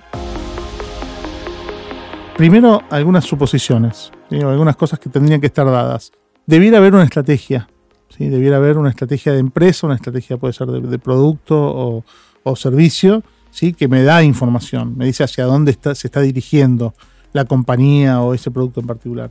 Primero, 2.37 2.83
algunas 2.91 3.25
suposiciones, 3.25 4.11
algunas 4.31 4.77
cosas 4.77 4.99
que 4.99 5.11
tendrían 5.11 5.41
que 5.41 5.47
estar 5.47 5.67
dadas. 5.67 6.13
Debiera 6.47 6.79
haber 6.79 6.95
una 6.95 7.05
estrategia, 7.05 7.69
¿sí? 8.09 8.29
debiera 8.29 8.57
haber 8.57 8.79
una 8.79 8.91
estrategia 8.91 9.33
de 9.33 9.39
empresa, 9.39 9.87
una 9.87 9.97
estrategia 9.97 10.39
puede 10.39 10.53
ser 10.53 10.69
de, 10.69 10.99
producto 10.99 12.05
o, 12.45 12.57
servicio, 12.57 13.23
¿sí? 13.51 13.75
que 13.75 13.87
me 13.87 14.03
da 14.03 14.23
información, 14.23 14.97
me 14.97 15.07
dice 15.07 15.25
hacia 15.25 15.45
dónde 15.45 15.77
se 15.95 16.07
está 16.07 16.21
dirigiendo 16.21 16.95
la 17.33 17.45
compañía 17.45 18.21
o 18.21 18.35
ese 18.35 18.51
producto 18.51 18.81
en 18.81 18.87
particular. 18.87 19.31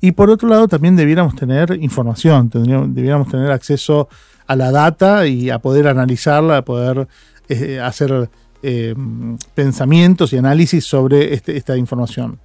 Y 0.00 0.12
por 0.12 0.30
otro 0.30 0.48
lado, 0.48 0.68
también 0.68 0.96
debiéramos 0.96 1.34
tener 1.34 1.78
información, 1.80 2.50
debiéramos 2.50 3.28
tener 3.28 3.50
acceso 3.50 4.08
a 4.46 4.56
la 4.56 4.70
data 4.70 5.26
y 5.26 5.50
a 5.50 5.58
poder 5.58 5.88
analizarla, 5.88 6.58
a 6.58 6.64
poder 6.64 7.08
eh, 7.60 7.80
hacer 7.80 8.30
eh, 8.62 8.94
pensamientos 9.54 10.32
y 10.32 10.38
análisis 10.38 10.84
sobre 10.84 11.34
este, 11.34 11.56
esta 11.56 11.76
información. 11.76 12.38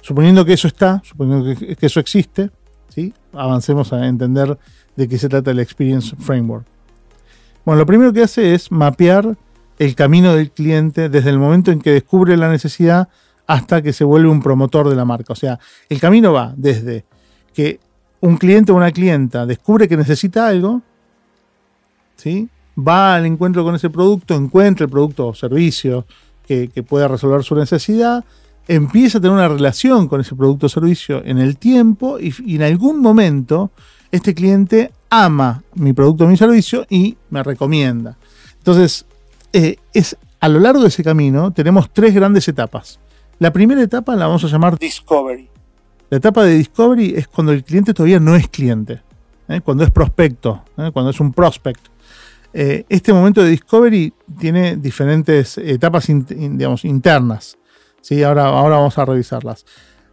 Suponiendo 0.00 0.44
que 0.44 0.54
eso 0.54 0.66
está, 0.66 1.00
suponiendo 1.04 1.54
que, 1.56 1.76
eso 1.80 2.00
existe, 2.00 2.50
¿sí? 2.88 3.14
avancemos 3.32 3.92
a 3.92 4.06
entender 4.06 4.58
de 4.96 5.08
qué 5.08 5.18
se 5.18 5.28
trata 5.28 5.52
el 5.52 5.60
Experience 5.60 6.16
Framework. 6.18 6.66
Bueno, 7.64 7.78
lo 7.78 7.86
primero 7.86 8.12
que 8.12 8.22
hace 8.22 8.54
es 8.54 8.72
mapear 8.72 9.36
el 9.78 9.94
camino 9.94 10.34
del 10.34 10.50
cliente 10.50 11.08
desde 11.08 11.30
el 11.30 11.38
momento 11.38 11.70
en 11.70 11.80
que 11.80 11.92
descubre 11.92 12.36
la 12.36 12.50
necesidad 12.50 13.08
hasta 13.46 13.82
que 13.82 13.92
se 13.92 14.04
vuelve 14.04 14.28
un 14.28 14.42
promotor 14.42 14.88
de 14.88 14.96
la 14.96 15.04
marca. 15.04 15.32
O 15.32 15.36
sea, 15.36 15.60
el 15.88 16.00
camino 16.00 16.32
va 16.32 16.54
desde 16.56 17.04
que 17.54 17.78
un 18.20 18.36
cliente 18.36 18.72
o 18.72 18.76
una 18.76 18.90
clienta 18.90 19.46
descubre 19.46 19.88
que 19.88 19.96
necesita 19.96 20.46
algo, 20.46 20.82
¿sí? 22.16 22.48
Va 22.78 23.16
al 23.16 23.26
encuentro 23.26 23.64
con 23.64 23.74
ese 23.74 23.90
producto, 23.90 24.34
encuentra 24.34 24.84
el 24.84 24.90
producto 24.90 25.28
o 25.28 25.34
servicio 25.34 26.06
que, 26.46 26.68
pueda 26.86 27.08
resolver 27.08 27.42
su 27.42 27.54
necesidad, 27.54 28.24
empieza 28.68 29.18
a 29.18 29.20
tener 29.20 29.34
una 29.34 29.48
relación 29.48 30.06
con 30.06 30.20
ese 30.20 30.36
producto 30.36 30.66
o 30.66 30.68
servicio 30.68 31.22
en 31.24 31.38
el 31.38 31.56
tiempo 31.56 32.18
y, 32.20 32.34
y 32.44 32.56
en 32.56 32.62
algún 32.62 33.00
momento 33.00 33.70
este 34.10 34.34
cliente 34.34 34.92
ama 35.08 35.62
mi 35.74 35.92
producto 35.92 36.24
o 36.24 36.28
mi 36.28 36.36
servicio 36.36 36.86
y 36.88 37.16
me 37.30 37.42
recomienda. 37.42 38.16
Entonces, 38.58 39.06
eh, 39.52 39.76
es, 39.92 40.16
a 40.40 40.48
lo 40.48 40.60
largo 40.60 40.82
de 40.82 40.88
ese 40.88 41.02
camino 41.02 41.52
tenemos 41.52 41.92
tres 41.92 42.14
grandes 42.14 42.46
etapas. 42.48 43.00
La 43.38 43.52
primera 43.52 43.82
etapa 43.82 44.14
la 44.16 44.26
vamos 44.26 44.44
a 44.44 44.48
llamar 44.48 44.78
Discovery. 44.78 45.48
La 46.10 46.18
etapa 46.18 46.44
de 46.44 46.54
Discovery 46.54 47.14
es 47.16 47.28
cuando 47.28 47.52
el 47.52 47.64
cliente 47.64 47.94
todavía 47.94 48.20
no 48.20 48.36
es 48.36 48.48
cliente, 48.48 49.02
¿eh? 49.48 49.60
cuando 49.62 49.84
es 49.84 49.90
prospecto, 49.90 50.62
¿eh? 50.76 50.90
cuando 50.92 51.10
es 51.10 51.20
un 51.20 51.32
prospect. 51.32 51.88
Este 52.52 53.12
momento 53.12 53.42
de 53.42 53.50
Discovery 53.50 54.12
tiene 54.38 54.76
diferentes 54.76 55.58
etapas 55.58 56.06
digamos, 56.08 56.84
internas. 56.84 57.56
¿sí? 58.00 58.22
Ahora, 58.22 58.46
ahora 58.46 58.76
vamos 58.76 58.98
a 58.98 59.04
revisarlas. 59.04 59.64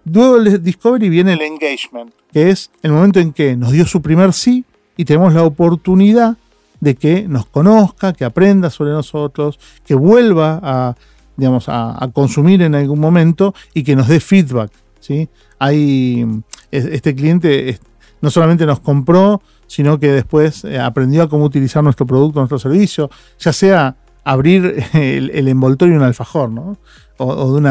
Luego 0.06 0.40
del 0.40 0.64
Discovery 0.64 1.10
viene 1.10 1.34
el 1.34 1.42
Engagement, 1.42 2.14
que 2.32 2.50
es 2.50 2.72
el 2.82 2.92
momento 2.92 3.20
en 3.20 3.34
que 3.34 3.56
nos 3.56 3.72
dio 3.72 3.86
su 3.86 4.02
primer 4.02 4.34
sí 4.34 4.66
y 4.98 5.06
tenemos 5.06 5.34
la 5.34 5.44
oportunidad 5.44 6.38
de 6.80 6.96
que 6.96 7.28
nos 7.28 7.46
conozca, 7.46 8.14
que 8.14 8.26
aprenda 8.26 8.70
sobre 8.70 8.92
nosotros, 8.92 9.60
que 9.86 9.96
vuelva 9.96 10.60
a, 10.64 10.96
digamos, 11.36 11.66
a, 11.68 12.10
consumir 12.14 12.62
en 12.62 12.76
algún 12.76 13.00
momento 13.00 13.54
y 13.74 13.84
que 13.84 13.96
nos 13.96 14.08
dé 14.08 14.20
feedback. 14.20 14.72
¿sí? 15.00 15.30
Hay, 15.60 16.26
este 16.72 17.14
cliente 17.16 17.80
no 18.22 18.30
solamente 18.30 18.66
nos 18.66 18.80
compró, 18.80 19.42
sino 19.70 20.00
que 20.00 20.12
después 20.12 20.66
eh, 20.66 20.80
aprendió 20.80 21.22
a 21.22 21.30
cómo 21.30 21.46
utilizar 21.46 21.84
nuestro 21.84 22.08
producto, 22.08 22.40
nuestro 22.40 22.58
servicio, 22.58 23.10
ya 23.38 23.54
sea 23.54 23.96
abrir 24.24 24.84
el, 24.94 25.48
envoltorio 25.48 25.94
de 25.94 26.00
un 26.00 26.06
alfajor, 26.06 26.50
¿no? 26.50 26.78
o, 27.18 27.62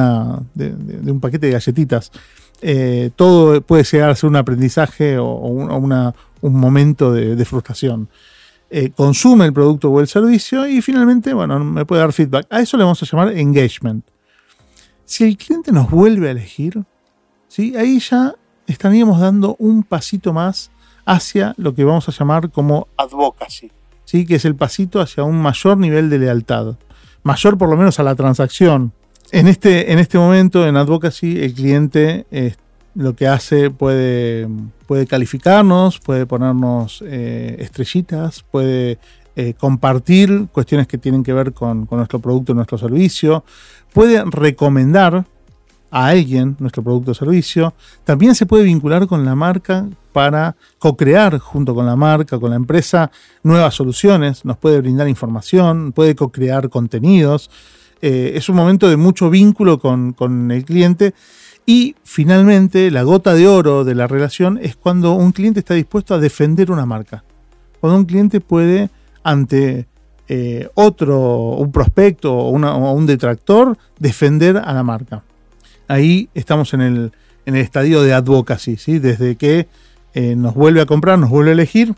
de, 0.54 1.10
un 1.10 1.20
paquete 1.20 1.46
de 1.46 1.52
galletitas. 1.52 2.12
Eh, 2.62 3.10
todo 3.16 3.60
puede 3.62 3.82
llegar 3.82 4.10
a 4.10 4.14
ser 4.14 4.30
un 4.30 4.36
aprendizaje 4.36 5.18
o, 5.18 5.26
un 5.26 6.14
momento 6.40 7.12
de, 7.12 7.44
frustración. 7.44 8.08
Eh, 8.70 8.90
consume 8.94 9.46
el 9.46 9.52
producto 9.52 9.90
o 9.90 10.00
el 10.00 10.06
servicio 10.06 10.68
y 10.68 10.80
finalmente, 10.82 11.34
bueno, 11.34 11.58
me 11.58 11.84
puede 11.84 12.02
dar 12.02 12.12
feedback. 12.12 12.46
A 12.48 12.60
eso 12.60 12.76
le 12.76 12.84
vamos 12.84 13.02
a 13.02 13.06
llamar 13.06 13.36
engagement. 13.36 14.04
Si 15.04 15.24
el 15.24 15.36
cliente 15.36 15.72
nos 15.72 15.90
vuelve 15.90 16.28
a 16.28 16.30
elegir, 16.30 16.84
¿sí? 17.48 17.74
ahí 17.76 17.98
ya 17.98 18.36
estaríamos 18.68 19.18
dando 19.18 19.56
un 19.58 19.82
pasito 19.82 20.32
más 20.32 20.70
hacia 21.08 21.54
lo 21.56 21.74
que 21.74 21.84
vamos 21.84 22.08
a 22.08 22.12
llamar 22.12 22.50
como 22.50 22.86
advocacy, 22.98 23.72
¿sí? 24.04 24.26
que 24.26 24.34
es 24.36 24.44
el 24.44 24.54
pasito 24.54 25.00
hacia 25.00 25.24
un 25.24 25.40
mayor 25.40 25.78
nivel 25.78 26.10
de 26.10 26.18
lealtad. 26.18 26.76
Mayor 27.22 27.56
por 27.56 27.68
lo 27.68 27.76
menos 27.76 27.98
a 27.98 28.02
la 28.02 28.14
transacción, 28.14 28.92
en 29.30 29.48
este, 29.48 29.92
en 29.92 29.98
este 29.98 30.18
momento, 30.18 30.66
en 30.66 30.76
Advocacy, 30.76 31.42
el 31.42 31.52
cliente 31.52 32.26
eh, 32.30 32.54
lo 32.94 33.14
que 33.14 33.26
hace 33.26 33.70
puede, 33.70 34.48
puede 34.86 35.06
calificarnos, 35.06 35.98
puede 35.98 36.24
ponernos 36.24 37.02
eh, 37.06 37.56
estrellitas, 37.58 38.42
puede 38.50 38.98
eh, 39.36 39.54
compartir 39.54 40.48
cuestiones 40.50 40.86
que 40.86 40.96
tienen 40.96 41.22
que 41.22 41.32
ver 41.32 41.52
con, 41.52 41.86
nuestro 41.90 42.18
producto, 42.18 42.54
nuestro 42.54 42.78
servicio, 42.78 43.44
puede 43.92 44.24
recomendar 44.24 45.26
a 45.90 46.06
alguien 46.06 46.56
nuestro 46.58 46.82
producto 46.82 47.10
o 47.10 47.14
servicio. 47.14 47.74
También 48.04 48.34
se 48.34 48.46
puede 48.46 48.64
vincular 48.64 49.06
con 49.06 49.24
la 49.26 49.34
marca 49.34 49.86
para 50.18 50.56
co-crear 50.80 51.38
junto 51.38 51.76
con 51.76 51.86
la 51.86 51.94
marca, 51.94 52.40
con 52.40 52.50
la 52.50 52.56
empresa, 52.56 53.12
nuevas 53.44 53.72
soluciones. 53.72 54.44
Nos 54.44 54.56
puede 54.56 54.80
brindar 54.80 55.06
información, 55.06 55.92
puede 55.92 56.16
co-crear 56.16 56.70
contenidos. 56.70 57.52
Eh, 58.02 58.32
es 58.34 58.48
un 58.48 58.56
momento 58.56 58.88
de 58.88 58.96
mucho 58.96 59.30
vínculo 59.30 59.78
con, 59.78 60.50
el 60.50 60.64
cliente. 60.64 61.14
Y 61.66 61.94
finalmente, 62.02 62.90
la 62.90 63.04
gota 63.04 63.32
de 63.32 63.46
oro 63.46 63.84
de 63.84 63.94
la 63.94 64.08
relación 64.08 64.58
es 64.60 64.74
cuando 64.74 65.12
un 65.12 65.30
cliente 65.30 65.60
está 65.60 65.74
dispuesto 65.74 66.16
a 66.16 66.18
defender 66.18 66.72
una 66.72 66.84
marca. 66.84 67.22
Cuando 67.78 68.00
un 68.00 68.04
cliente 68.04 68.40
puede, 68.40 68.90
ante 69.22 69.86
eh, 70.26 70.68
otro, 70.74 71.52
un 71.52 71.70
prospecto 71.70 72.36
o, 72.36 72.50
un 72.50 73.06
detractor, 73.06 73.78
defender 74.00 74.56
a 74.56 74.72
la 74.72 74.82
marca. 74.82 75.22
Ahí 75.86 76.28
estamos 76.34 76.74
en 76.74 76.80
el, 76.80 77.12
estadio 77.44 78.02
de 78.02 78.14
advocacy, 78.14 78.76
¿sí? 78.78 78.98
desde 78.98 79.36
que 79.36 79.68
eh, 80.14 80.36
nos 80.36 80.54
vuelve 80.54 80.80
a 80.80 80.86
comprar, 80.86 81.18
nos 81.18 81.30
vuelve 81.30 81.50
a 81.50 81.52
elegir, 81.54 81.94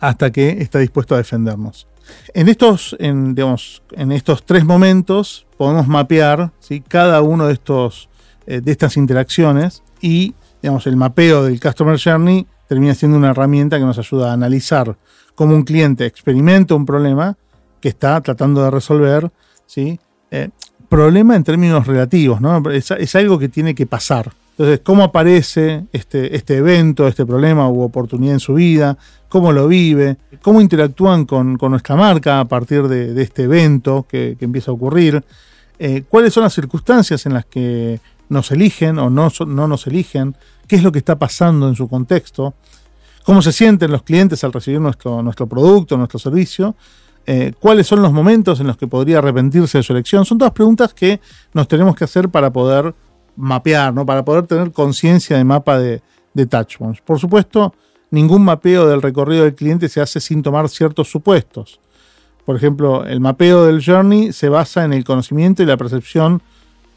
hasta 0.00 0.30
que 0.30 0.50
está 0.60 0.78
dispuesto 0.78 1.14
a 1.14 1.18
defendernos. 1.18 1.86
En 2.34 2.48
estos, 2.48 2.96
digamos, 3.00 3.82
en 3.92 4.12
estos 4.12 4.44
tres 4.44 4.64
momentos 4.64 5.46
podemos 5.56 5.86
mapear 5.88 6.52
¿sí? 6.60 6.82
cada 6.86 7.22
uno 7.22 7.46
de, 7.46 7.54
estos, 7.54 8.10
eh, 8.46 8.60
de 8.60 8.72
estas 8.72 8.98
interacciones 8.98 9.82
y 10.02 10.34
digamos, 10.60 10.86
el 10.86 10.96
mapeo 10.96 11.44
del 11.44 11.60
Customer 11.60 11.98
Journey 11.98 12.46
termina 12.68 12.94
siendo 12.94 13.18
una 13.18 13.30
herramienta 13.30 13.78
que 13.78 13.84
nos 13.84 13.98
ayuda 13.98 14.30
a 14.30 14.32
analizar 14.32 14.96
cómo 15.34 15.54
un 15.54 15.62
cliente 15.62 16.06
experimenta 16.06 16.74
un 16.74 16.86
problema 16.86 17.36
que 17.80 17.90
está 17.90 18.18
tratando 18.22 18.64
de 18.64 18.70
resolver, 18.70 19.30
¿sí? 19.66 20.00
Eh, 20.30 20.48
problema 20.88 21.36
en 21.36 21.44
términos 21.44 21.86
relativos, 21.86 22.40
¿no? 22.40 22.70
es, 22.70 23.14
algo 23.14 23.38
que 23.38 23.48
tiene 23.48 23.74
que 23.74 23.84
pasar. 23.84 24.32
Entonces, 24.56 24.82
¿cómo 24.84 25.02
aparece 25.02 25.86
este, 25.92 26.36
este 26.36 26.58
evento, 26.58 27.08
este 27.08 27.26
problema 27.26 27.68
u 27.68 27.82
oportunidad 27.82 28.34
en 28.34 28.40
su 28.40 28.54
vida? 28.54 28.96
¿Cómo 29.28 29.50
lo 29.52 29.66
vive? 29.66 30.16
¿Cómo 30.42 30.60
interactúan 30.60 31.24
con, 31.24 31.58
nuestra 31.60 31.96
marca 31.96 32.38
a 32.38 32.44
partir 32.44 32.86
de, 32.86 33.20
este 33.20 33.44
evento 33.44 34.06
que, 34.08 34.36
empieza 34.38 34.70
a 34.70 34.74
ocurrir? 34.74 35.24
Eh, 35.80 36.04
¿Cuáles 36.08 36.32
son 36.32 36.44
las 36.44 36.54
circunstancias 36.54 37.26
en 37.26 37.34
las 37.34 37.46
que 37.46 37.98
nos 38.28 38.52
eligen 38.52 39.00
o 39.00 39.10
no, 39.10 39.28
no 39.44 39.66
nos 39.66 39.88
eligen? 39.88 40.36
¿Qué 40.68 40.76
es 40.76 40.84
lo 40.84 40.92
que 40.92 40.98
está 40.98 41.18
pasando 41.18 41.68
en 41.68 41.74
su 41.74 41.88
contexto? 41.88 42.54
¿Cómo 43.24 43.42
se 43.42 43.50
sienten 43.50 43.90
los 43.90 44.04
clientes 44.04 44.44
al 44.44 44.52
recibir 44.52 44.80
nuestro, 44.80 45.20
nuestro 45.20 45.48
producto, 45.48 45.96
nuestro 45.96 46.20
servicio? 46.20 46.76
Eh, 47.26 47.54
cuáles 47.58 47.88
son 47.88 48.02
los 48.02 48.12
momentos 48.12 48.60
en 48.60 48.68
los 48.68 48.76
que 48.76 48.86
podría 48.86 49.18
arrepentirse 49.18 49.78
de 49.78 49.82
su 49.82 49.92
elección. 49.92 50.24
Son 50.24 50.38
todas 50.38 50.52
preguntas 50.52 50.94
que 50.94 51.20
nos 51.54 51.66
tenemos 51.66 51.96
que 51.96 52.04
hacer 52.04 52.28
para 52.28 52.52
poder 52.52 52.94
mapear, 53.36 53.92
¿no? 53.92 54.06
para 54.06 54.24
poder 54.24 54.46
tener 54.46 54.72
conciencia 54.72 55.36
de 55.36 55.44
mapa 55.44 55.78
de, 55.78 56.02
de 56.34 56.46
touchpoints. 56.46 57.00
Por 57.00 57.18
supuesto, 57.18 57.74
ningún 58.10 58.44
mapeo 58.44 58.86
del 58.86 59.02
recorrido 59.02 59.44
del 59.44 59.54
cliente 59.54 59.88
se 59.88 60.00
hace 60.00 60.20
sin 60.20 60.42
tomar 60.42 60.68
ciertos 60.68 61.10
supuestos. 61.10 61.80
Por 62.44 62.56
ejemplo, 62.56 63.06
el 63.06 63.20
mapeo 63.20 63.64
del 63.64 63.82
journey 63.84 64.32
se 64.32 64.48
basa 64.48 64.84
en 64.84 64.92
el 64.92 65.04
conocimiento 65.04 65.62
y 65.62 65.66
la 65.66 65.76
percepción 65.76 66.42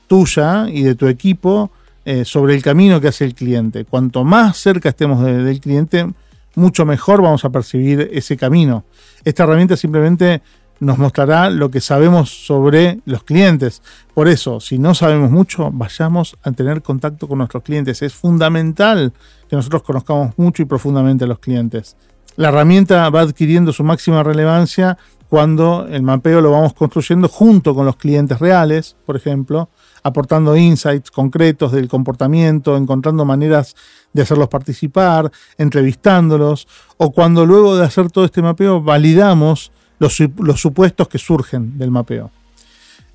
tuya 0.07 0.67
y 0.69 0.83
de 0.83 0.95
tu 0.95 1.07
equipo 1.07 1.71
eh, 2.05 2.25
sobre 2.25 2.55
el 2.55 2.61
camino 2.61 2.99
que 2.99 3.09
hace 3.09 3.25
el 3.25 3.33
cliente. 3.33 3.85
Cuanto 3.85 4.23
más 4.23 4.57
cerca 4.57 4.89
estemos 4.89 5.23
del 5.23 5.59
cliente, 5.59 6.07
mucho 6.55 6.85
mejor 6.85 7.21
vamos 7.21 7.45
a 7.45 7.49
percibir 7.49 8.09
ese 8.11 8.35
camino. 8.35 8.83
Esta 9.23 9.43
herramienta 9.43 9.77
simplemente 9.77 10.41
nos 10.79 10.97
mostrará 10.97 11.49
lo 11.49 11.71
que 11.71 11.81
sabemos 11.81 12.29
sobre 12.45 12.99
los 13.05 13.23
clientes. 13.23 13.81
Por 14.13 14.27
eso, 14.27 14.59
si 14.59 14.77
no 14.77 14.93
sabemos 14.93 15.31
mucho, 15.31 15.69
vayamos 15.71 16.37
a 16.43 16.51
tener 16.51 16.81
contacto 16.81 17.27
con 17.27 17.39
nuestros 17.39 17.63
clientes. 17.63 18.01
Es 18.01 18.13
fundamental 18.13 19.13
que 19.49 19.55
nosotros 19.55 19.83
conozcamos 19.83 20.37
mucho 20.37 20.61
y 20.61 20.65
profundamente 20.65 21.25
a 21.25 21.27
los 21.27 21.39
clientes. 21.39 21.95
La 22.35 22.49
herramienta 22.49 23.09
va 23.09 23.21
adquiriendo 23.21 23.73
su 23.73 23.83
máxima 23.83 24.21
relevancia 24.21 24.97
cuando 25.29 25.87
el 25.89 26.03
mapeo 26.03 26.39
lo 26.39 26.51
vamos 26.51 26.73
construyendo 26.73 27.27
junto 27.27 27.75
con 27.75 27.85
los 27.85 27.97
clientes 27.97 28.39
reales, 28.39 28.95
por 29.05 29.17
ejemplo, 29.17 29.69
aportando 30.03 30.55
insights 30.55 31.11
concretos 31.11 31.71
del 31.71 31.89
comportamiento, 31.89 32.77
encontrando 32.77 33.25
maneras 33.25 33.75
de 34.13 34.21
hacerlos 34.21 34.47
participar, 34.47 35.31
entrevistándolos, 35.57 36.67
o 36.97 37.11
cuando 37.11 37.45
luego 37.45 37.75
de 37.75 37.85
hacer 37.85 38.09
todo 38.09 38.23
este 38.23 38.41
mapeo 38.41 38.81
validamos 38.81 39.71
los, 39.99 40.15
supuestos 40.59 41.07
que 41.07 41.17
surgen 41.17 41.77
del 41.77 41.91
mapeo. 41.91 42.31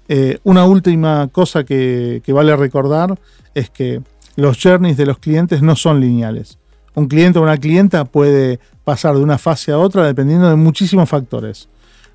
Eh, 0.08 0.38
una 0.44 0.64
última 0.64 1.28
cosa 1.28 1.64
que, 1.64 2.22
vale 2.28 2.56
recordar 2.56 3.18
es 3.54 3.70
que 3.70 4.02
los 4.36 4.58
journeys 4.60 4.96
de 4.96 5.06
los 5.06 5.18
clientes 5.18 5.62
no 5.62 5.76
son 5.76 6.00
lineales. 6.00 6.58
Un 6.94 7.06
cliente 7.06 7.38
o 7.38 7.42
una 7.42 7.56
clienta 7.56 8.04
puede 8.04 8.60
pasar 8.84 9.14
de 9.14 9.22
una 9.22 9.38
fase 9.38 9.72
a 9.72 9.78
otra 9.78 10.06
dependiendo 10.06 10.48
de 10.48 10.56
muchísimos 10.56 11.08
factores. 11.08 11.68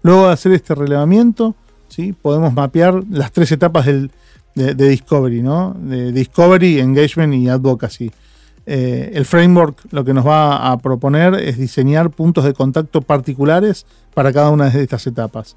Luego 0.03 0.27
de 0.27 0.34
hacer 0.34 0.51
este 0.51 0.75
relevamiento, 0.75 1.56
¿sí? 1.88 2.13
podemos 2.13 2.53
mapear 2.53 3.03
las 3.10 3.32
tres 3.32 3.51
etapas 3.51 3.86
de, 3.86 4.10
Discovery, 4.56 5.43
¿no? 5.43 5.75
De 5.80 6.12
Discovery, 6.12 6.80
Engagement 6.80 7.34
y 7.36 7.47
Advocacy. 7.47 8.12
Eh, 8.69 9.12
el 9.13 9.25
framework 9.25 9.86
lo 9.91 10.03
que 10.03 10.13
nos 10.13 10.27
va 10.27 10.69
a 10.69 10.77
proponer 10.77 11.36
es 11.36 11.58
diseñar 11.58 12.10
puntos 12.10 12.43
de 12.43 12.53
contacto 12.53 13.01
particulares 13.01 13.86
para 14.13 14.34
cada 14.34 14.49
una 14.49 14.69
de 14.69 14.84
estas 14.84 15.08
etapas, 15.08 15.56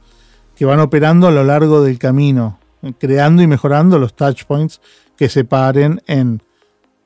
que 0.55 0.65
van 0.65 0.79
operando 0.79 1.27
a 1.27 1.33
lo 1.33 1.43
largo 1.43 1.83
del 1.83 1.99
camino, 1.99 2.61
creando 2.99 3.43
y 3.43 3.49
mejorando 3.49 3.99
los 3.99 4.15
touch 4.15 4.45
points 4.45 4.81
que 5.17 5.29
separen 5.29 6.01
en 6.07 6.41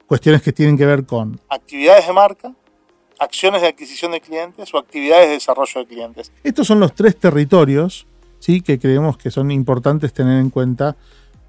cuestiones 0.07 0.43
que 0.43 0.53
tienen 0.53 0.77
que 0.77 0.85
ver 0.85 1.07
con 1.07 1.41
actividades 1.49 2.07
de 2.07 2.13
marca, 2.13 2.53
acciones 3.19 3.63
de 3.63 3.69
adquisición 3.69 4.13
de 4.13 4.21
clientes 4.21 4.75
o 4.75 4.79
actividades 4.79 5.29
de 5.29 5.33
desarrollo 5.33 5.81
de 5.81 5.87
clientes. 5.87 6.31
Estos 6.43 6.67
son 6.67 6.81
los 6.81 6.95
tres 6.95 7.17
territorios 7.17 8.07
¿sí? 8.41 8.61
que 8.61 8.79
creemos 8.79 9.17
que 9.17 9.31
son 9.31 9.51
importantes 9.51 10.13
tener 10.13 10.39
en 10.39 10.51
cuenta 10.51 10.97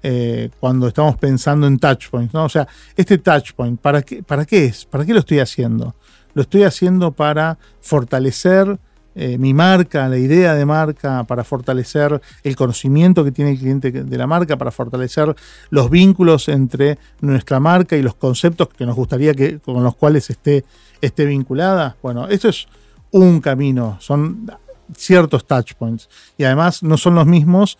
eh, 0.08 0.50
cuando 0.60 0.86
estamos 0.86 1.16
pensando 1.16 1.66
en 1.66 1.78
touchpoints. 1.78 2.32
¿no? 2.32 2.44
O 2.44 2.48
sea, 2.48 2.68
este 2.94 3.18
touchpoint, 3.18 3.80
¿para 3.80 4.02
qué, 4.02 4.22
¿para 4.22 4.44
qué 4.44 4.66
es? 4.66 4.84
¿Para 4.84 5.04
qué 5.04 5.12
lo 5.12 5.20
estoy 5.20 5.40
haciendo? 5.40 5.94
lo 6.36 6.42
estoy 6.42 6.64
haciendo 6.64 7.12
para 7.12 7.56
fortalecer 7.80 8.78
eh, 9.14 9.38
mi 9.38 9.54
marca, 9.54 10.06
la 10.06 10.18
idea 10.18 10.54
de 10.54 10.66
marca, 10.66 11.24
para 11.24 11.44
fortalecer 11.44 12.20
el 12.42 12.56
conocimiento 12.56 13.24
que 13.24 13.32
tiene 13.32 13.52
el 13.52 13.58
cliente 13.58 13.90
de 13.90 14.18
la 14.18 14.26
marca, 14.26 14.58
para 14.58 14.70
fortalecer 14.70 15.34
los 15.70 15.88
vínculos 15.88 16.50
entre 16.50 16.98
nuestra 17.22 17.58
marca 17.58 17.96
y 17.96 18.02
los 18.02 18.16
conceptos 18.16 18.68
que 18.68 18.84
nos 18.84 18.94
gustaría 18.94 19.32
que 19.32 19.60
con 19.60 19.82
los 19.82 19.96
cuales 19.96 20.28
esté, 20.28 20.66
esté 21.00 21.24
vinculada. 21.24 21.96
Bueno, 22.02 22.28
eso 22.28 22.50
es 22.50 22.66
un 23.12 23.40
camino, 23.40 23.96
son 24.00 24.46
ciertos 24.94 25.46
touch 25.46 25.72
points 25.72 26.10
y 26.36 26.44
además 26.44 26.82
no 26.82 26.98
son 26.98 27.14
los 27.14 27.24
mismos 27.24 27.78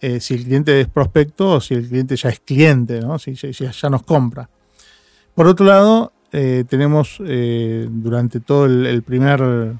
eh, 0.00 0.20
si 0.20 0.34
el 0.34 0.44
cliente 0.44 0.80
es 0.80 0.88
prospecto 0.88 1.52
o 1.52 1.60
si 1.60 1.74
el 1.74 1.88
cliente 1.88 2.16
ya 2.16 2.28
es 2.28 2.40
cliente, 2.40 3.00
¿no? 3.00 3.18
si, 3.18 3.34
ya 3.34 3.90
nos 3.90 4.02
compra. 4.02 4.48
Por 5.34 5.46
otro 5.46 5.66
lado, 5.66 6.12
eh, 6.32 6.64
tenemos 6.68 7.18
durante 7.18 8.40
todo 8.40 8.66
el 8.66 9.02
primer 9.02 9.78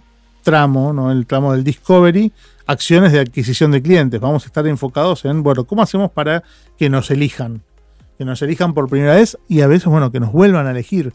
tramo, 0.48 0.94
¿no? 0.94 1.12
el 1.12 1.26
tramo 1.26 1.52
del 1.52 1.62
discovery, 1.62 2.32
acciones 2.66 3.12
de 3.12 3.20
adquisición 3.20 3.70
de 3.70 3.82
clientes. 3.82 4.18
Vamos 4.18 4.44
a 4.44 4.46
estar 4.46 4.66
enfocados 4.66 5.26
en, 5.26 5.42
bueno, 5.42 5.64
¿cómo 5.64 5.82
hacemos 5.82 6.10
para 6.10 6.42
que 6.78 6.88
nos 6.88 7.10
elijan? 7.10 7.62
Que 8.16 8.24
nos 8.24 8.40
elijan 8.40 8.72
por 8.72 8.88
primera 8.88 9.14
vez 9.14 9.36
y 9.46 9.60
a 9.60 9.66
veces, 9.66 9.86
bueno, 9.86 10.10
que 10.10 10.20
nos 10.20 10.32
vuelvan 10.32 10.66
a 10.66 10.70
elegir. 10.70 11.12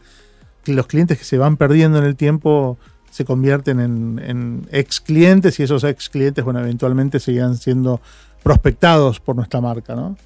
Que 0.62 0.72
los 0.72 0.86
clientes 0.86 1.18
que 1.18 1.24
se 1.24 1.36
van 1.36 1.56
perdiendo 1.56 1.98
en 1.98 2.04
el 2.04 2.14
tiempo 2.14 2.78
se 3.10 3.24
convierten 3.24 3.80
en, 3.80 4.68
ex 4.70 5.00
clientes 5.00 5.58
y 5.58 5.64
esos 5.64 5.82
ex 5.84 6.08
clientes, 6.08 6.44
bueno, 6.44 6.60
eventualmente 6.60 7.18
seguirán 7.18 7.56
siendo 7.56 8.00
prospectados 8.44 9.18
por 9.18 9.34
nuestra 9.34 9.60
marca, 9.60 9.96
¿no? 9.96 10.16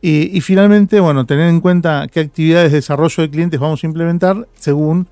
Y, 0.00 0.40
finalmente, 0.42 1.00
bueno, 1.00 1.26
tener 1.26 1.48
en 1.48 1.60
cuenta 1.60 2.06
qué 2.06 2.20
actividades 2.20 2.70
de 2.70 2.78
desarrollo 2.78 3.20
de 3.20 3.30
clientes 3.30 3.58
vamos 3.58 3.82
a 3.82 3.86
implementar 3.88 4.46
según 4.54 5.08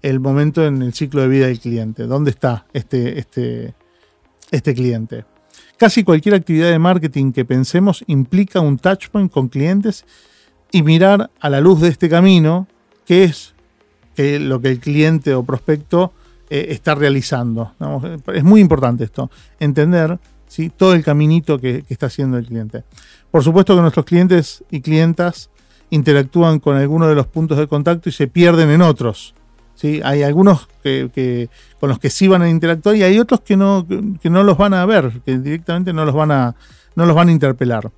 el 0.00 0.18
momento 0.18 0.66
en 0.66 0.80
el 0.80 0.94
ciclo 0.94 1.20
de 1.20 1.28
vida 1.28 1.46
del 1.48 1.60
cliente. 1.60 2.04
¿Dónde 2.04 2.30
está 2.30 2.64
este, 2.72 3.18
este, 3.18 3.74
este 4.50 4.74
cliente? 4.74 5.26
Casi 5.76 6.04
cualquier 6.04 6.36
actividad 6.36 6.70
de 6.70 6.78
marketing 6.78 7.32
que 7.32 7.44
pensemos 7.44 8.02
implica 8.06 8.60
un 8.60 8.78
touchpoint 8.78 9.30
con 9.30 9.48
clientes 9.48 10.06
y 10.72 10.82
mirar 10.82 11.30
a 11.38 11.50
la 11.50 11.60
luz 11.60 11.82
de 11.82 11.88
este 11.88 12.08
camino 12.08 12.66
qué 13.04 13.24
es 13.24 13.54
lo 14.16 14.60
que 14.60 14.68
el 14.68 14.80
cliente 14.80 15.34
o 15.34 15.42
prospecto 15.42 16.14
eh, 16.48 16.66
está 16.70 16.94
realizando. 16.94 17.74
es 18.32 18.44
muy 18.44 18.60
importante 18.60 19.04
esto, 19.04 19.30
entender 19.58 20.18
¿sí? 20.50 20.68
todo 20.68 20.94
el 20.94 21.04
caminito 21.04 21.58
que, 21.58 21.82
que 21.82 21.94
está 21.94 22.06
haciendo 22.06 22.36
el 22.36 22.46
cliente. 22.46 22.82
Por 23.30 23.42
supuesto 23.42 23.74
que 23.74 23.80
nuestros 23.80 24.04
clientes 24.04 24.64
y 24.70 24.80
clientas 24.80 25.48
interactúan 25.88 26.58
con 26.58 26.76
algunos 26.76 27.08
de 27.08 27.14
los 27.14 27.26
puntos 27.26 27.56
de 27.56 27.68
contacto 27.68 28.08
y 28.08 28.12
se 28.12 28.26
pierden 28.26 28.68
en 28.70 28.82
otros. 28.82 29.34
Hay 30.04 30.22
algunos 30.22 30.68
que, 30.82 31.48
con 31.78 31.88
los 31.88 31.98
que 31.98 32.10
sí 32.10 32.28
van 32.28 32.42
a 32.42 32.50
interactuar 32.50 32.96
y 32.96 33.02
hay 33.02 33.18
otros 33.18 33.40
que 33.40 33.56
no, 33.56 33.86
no 33.88 34.42
los 34.42 34.58
van 34.58 34.74
a 34.74 34.84
ver, 34.84 35.22
que 35.24 35.38
directamente 35.38 35.92
no 35.92 36.04
los 36.04 36.14
van 36.14 36.30
a, 36.30 36.54
no 36.96 37.06
los 37.06 37.16
van 37.16 37.28
a 37.28 37.32
interpelar. 37.32 37.90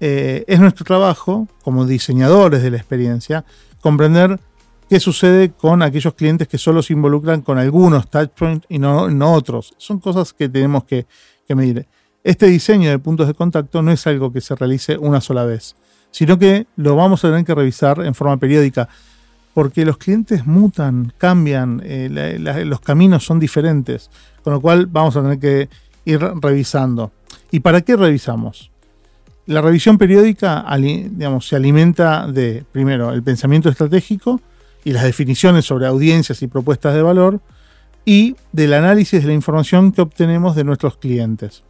Eh, 0.00 0.44
es 0.46 0.60
nuestro 0.60 0.84
trabajo, 0.84 1.46
como 1.62 1.84
diseñadores 1.84 2.62
de 2.62 2.70
la 2.70 2.78
experiencia, 2.78 3.44
comprender 3.80 4.40
qué 4.88 4.98
sucede 4.98 5.50
con 5.50 5.82
aquellos 5.82 6.14
clientes 6.14 6.48
que 6.48 6.58
solo 6.58 6.82
se 6.82 6.94
involucran 6.94 7.42
con 7.42 7.58
algunos 7.58 8.08
touchpoints 8.08 8.66
y 8.70 8.78
no, 8.78 9.10
no 9.10 9.34
otros. 9.34 9.74
Son 9.76 9.98
cosas 9.98 10.32
que 10.32 10.48
tenemos 10.48 10.84
que, 10.84 11.06
que 11.46 11.54
medir. 11.54 11.86
Este 12.22 12.46
diseño 12.46 12.90
de 12.90 12.98
puntos 12.98 13.26
de 13.26 13.34
contacto 13.34 13.82
no 13.82 13.90
es 13.92 14.06
algo 14.06 14.32
que 14.32 14.40
se 14.40 14.54
realice 14.54 14.96
una 14.96 15.20
sola 15.20 15.44
vez, 15.44 15.76
sino 16.10 16.38
que 16.38 16.66
lo 16.76 16.96
vamos 16.96 17.24
a 17.24 17.28
tener 17.28 17.44
que 17.44 17.54
revisar 17.54 18.00
en 18.04 18.14
forma 18.14 18.36
periódica 18.38 18.88
porque 19.54 19.84
los 19.84 19.98
clientes 19.98 20.46
mutan, 20.46 21.12
cambian, 21.16 21.80
eh, 21.84 22.64
los 22.66 22.80
caminos 22.80 23.24
son 23.24 23.38
diferentes, 23.38 24.10
con 24.42 24.52
lo 24.52 24.60
cual 24.60 24.86
vamos 24.86 25.16
a 25.16 25.22
tener 25.22 25.38
que 25.38 25.68
ir 26.04 26.20
revisando. 26.42 27.12
¿Y 27.52 27.60
para 27.60 27.80
qué 27.80 27.96
revisamos? 27.96 28.72
La 29.46 29.60
revisión 29.60 29.96
periódica 29.96 30.64
se 31.40 31.56
alimenta 31.56 32.26
de, 32.26 32.64
primero, 32.72 33.12
el 33.12 33.22
pensamiento 33.22 33.68
estratégico 33.68 34.40
y 34.84 34.92
las 34.92 35.04
definiciones 35.04 35.64
sobre 35.66 35.86
audiencias 35.86 36.42
y 36.42 36.48
propuestas 36.48 36.94
de 36.94 37.02
valor, 37.02 37.40
y 38.04 38.36
del 38.52 38.74
análisis 38.74 39.22
de 39.22 39.28
la 39.28 39.34
información 39.34 39.92
que 39.92 40.02
obtenemos 40.02 40.56
de 40.56 40.64
nuestros 40.64 40.96
clientes. 40.96 41.62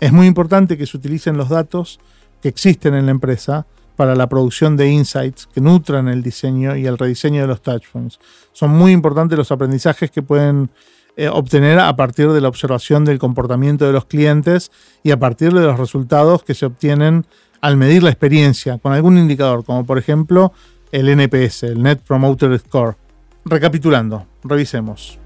Es 0.00 0.12
muy 0.12 0.26
importante 0.26 0.76
que 0.76 0.86
se 0.86 0.96
utilicen 0.96 1.36
los 1.36 1.48
datos 1.48 1.98
que 2.42 2.48
existen 2.48 2.94
en 2.94 3.06
la 3.06 3.12
empresa 3.12 3.66
para 3.96 4.14
la 4.14 4.28
producción 4.28 4.76
de 4.76 4.88
insights 4.90 5.48
que 5.52 5.60
nutran 5.60 6.06
el 6.06 6.22
diseño 6.22 6.76
y 6.76 6.86
el 6.86 6.98
rediseño 6.98 7.40
de 7.40 7.48
los 7.48 7.62
touchpoints. 7.62 8.20
Son 8.52 8.70
muy 8.70 8.92
importantes 8.92 9.36
los 9.36 9.50
aprendizajes 9.50 10.10
que 10.10 10.22
pueden 10.22 10.70
eh, 11.16 11.28
obtener 11.28 11.80
a 11.80 11.96
partir 11.96 12.30
de 12.30 12.40
la 12.40 12.46
observación 12.46 13.04
del 13.04 13.18
comportamiento 13.18 13.86
de 13.86 13.92
los 13.92 14.04
clientes 14.04 14.70
y 15.02 15.10
a 15.10 15.18
partir 15.18 15.52
de 15.52 15.62
los 15.62 15.76
resultados 15.76 16.44
que 16.44 16.54
se 16.54 16.66
obtienen 16.66 17.26
al 17.60 17.76
medir 17.76 18.04
la 18.04 18.10
experiencia 18.10 18.78
con 18.78 18.92
algún 18.92 19.18
indicador, 19.18 19.64
como 19.64 19.84
por 19.84 19.98
ejemplo 19.98 20.52
el 20.92 21.08
NPS, 21.08 21.64
el 21.64 21.82
Net 21.82 21.98
Promoter 22.06 22.56
Score. 22.60 22.96
Recapitulando, 23.44 24.26
revisemos. 24.44 25.18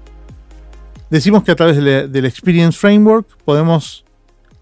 Decimos 1.13 1.43
que 1.43 1.51
a 1.51 1.55
través 1.55 1.77
del 1.77 2.25
Experience 2.25 2.75
Framework 2.75 3.27
podemos 3.45 4.03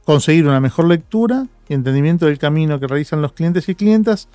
conseguir 0.03 0.45
una 0.45 0.59
mejor 0.59 0.85
lectura 0.85 1.47
entendimiento 1.69 2.25
del 2.25 2.39
camino 2.39 2.77
que 2.77 2.87
realizan 2.87 3.21
los 3.21 3.31
clientes 3.31 3.69
y 3.69 3.75
clientas, 3.75 4.27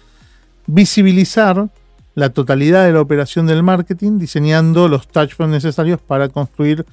visibilizar 0.66 1.68
la 2.14 2.30
totalidad 2.30 2.86
de 2.86 2.94
la 2.94 3.02
operación 3.02 3.46
del 3.46 3.62
marketing, 3.62 4.18
diseñando 4.18 4.88
los 4.88 5.08
touchpoints 5.08 5.52
necesarios 5.52 6.00
para 6.00 6.30
construir 6.30 6.86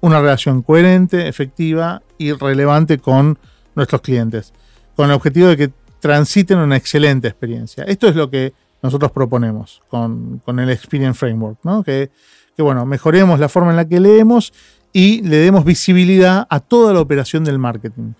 una 0.00 0.22
relación 0.22 0.62
coherente, 0.62 1.28
efectiva 1.28 2.00
y 2.16 2.32
relevante 2.32 2.96
con 2.96 3.38
nuestros 3.74 4.00
clientes, 4.00 4.54
con 4.96 5.10
el 5.10 5.16
objetivo 5.16 5.48
de 5.48 5.58
que 5.58 5.70
transiten 6.00 6.56
una 6.56 6.78
excelente 6.78 7.28
experiencia. 7.28 7.84
Esto 7.84 8.08
es 8.08 8.16
lo 8.16 8.30
que 8.30 8.54
nosotros 8.82 9.12
proponemos 9.12 9.82
con, 9.88 10.40
el 10.46 10.70
Experience 10.70 11.18
Framework, 11.18 11.58
¿no? 11.62 11.84
que, 11.84 12.10
que 12.56 12.62
bueno, 12.62 12.86
mejoremos 12.86 13.38
la 13.40 13.48
forma 13.48 13.70
en 13.70 13.76
la 13.76 13.88
que 13.88 14.00
leemos 14.00 14.52
y 14.92 15.22
le 15.22 15.36
demos 15.36 15.64
visibilidad 15.64 16.46
a 16.50 16.60
toda 16.60 16.92
la 16.92 17.00
operación 17.00 17.44
del 17.44 17.58
marketing 17.58 18.12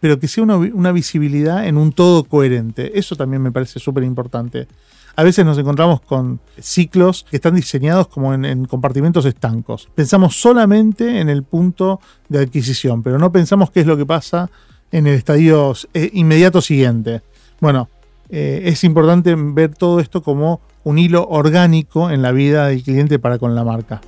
pero 0.00 0.18
que 0.18 0.28
sea 0.28 0.44
una, 0.44 0.92
visibilidad 0.92 1.66
en 1.66 1.76
un 1.76 1.92
todo 1.92 2.24
coherente. 2.24 2.98
Eso 2.98 3.14
también 3.14 3.42
me 3.42 3.52
parece 3.52 3.78
súper 3.78 4.04
importante. 4.04 4.68
A 5.16 5.22
veces 5.22 5.44
nos 5.44 5.58
encontramos 5.58 6.00
con 6.00 6.40
ciclos 6.58 7.26
que 7.30 7.36
están 7.36 7.54
diseñados 7.54 8.08
como 8.08 8.32
en, 8.32 8.64
compartimentos 8.66 9.24
estancos. 9.26 9.88
Pensamos 9.94 10.36
solamente 10.36 11.20
en 11.20 11.28
el 11.28 11.42
punto 11.42 12.00
de 12.28 12.40
adquisición, 12.40 13.02
pero 13.02 13.18
no 13.18 13.30
pensamos 13.32 13.70
qué 13.70 13.80
es 13.80 13.86
lo 13.86 13.96
que 13.96 14.06
pasa 14.06 14.50
en 14.92 15.06
el 15.06 15.14
estadio 15.14 15.74
eh, 15.92 16.10
inmediato 16.14 16.60
siguiente. 16.60 17.22
Bueno, 17.60 17.88
eh, 18.30 18.62
es 18.64 18.82
importante 18.84 19.34
ver 19.36 19.74
todo 19.74 20.00
esto 20.00 20.22
como 20.22 20.60
un 20.86 21.00
hilo 21.00 21.26
orgánico 21.28 22.12
en 22.12 22.22
la 22.22 22.30
vida 22.30 22.68
del 22.68 22.84
cliente 22.84 23.18
para 23.18 23.40
con 23.40 23.56
la 23.56 23.64
marca. 23.64 24.00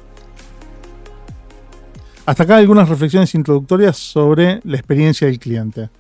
Hasta 2.25 2.45
acá 2.45 2.57
algunas 2.57 2.89
reflexiones 2.89 3.35
introductorias 3.35 3.97
sobre 3.97 4.61
la 4.63 4.77
experiencia 4.77 5.27
del 5.27 5.41
cliente. 5.41 5.91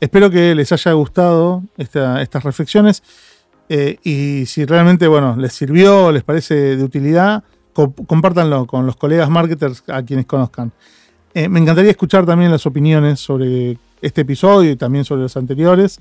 Espero 0.00 0.30
que 0.30 0.54
les 0.54 0.72
haya 0.72 0.92
gustado 0.92 1.62
estas 1.76 2.42
reflexiones 2.42 3.02
eh, 3.68 3.98
y 4.02 4.46
si 4.46 4.64
realmente 4.64 5.06
bueno, 5.08 5.36
les 5.36 5.52
sirvió, 5.52 6.10
les 6.10 6.24
parece 6.24 6.54
de 6.54 6.82
utilidad, 6.82 7.44
compártanlo 7.74 8.64
con 8.64 8.86
los 8.86 8.96
colegas 8.96 9.28
marketers 9.28 9.84
a 9.88 10.02
quienes 10.02 10.24
conozcan. 10.24 10.72
Eh, 11.34 11.50
me 11.50 11.60
encantaría 11.60 11.90
escuchar 11.90 12.24
también 12.24 12.50
las 12.50 12.64
opiniones 12.64 13.20
sobre 13.20 13.76
este 14.00 14.22
episodio 14.22 14.70
y 14.70 14.76
también 14.76 15.04
sobre 15.04 15.20
los 15.20 15.36
anteriores. 15.36 16.00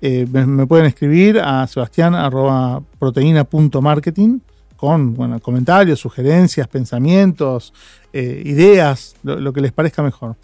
Eh, 0.00 0.26
me, 0.30 0.64
pueden 0.66 0.86
escribir 0.86 1.40
a 1.40 1.66
sebastián.proteína.marketing 1.66 4.38
con 4.76 5.14
bueno, 5.14 5.40
comentarios, 5.40 5.98
sugerencias, 5.98 6.68
pensamientos, 6.68 7.74
eh, 8.12 8.42
ideas, 8.44 9.16
lo, 9.24 9.52
que 9.52 9.60
les 9.60 9.72
parezca 9.72 10.00
mejor. 10.02 10.36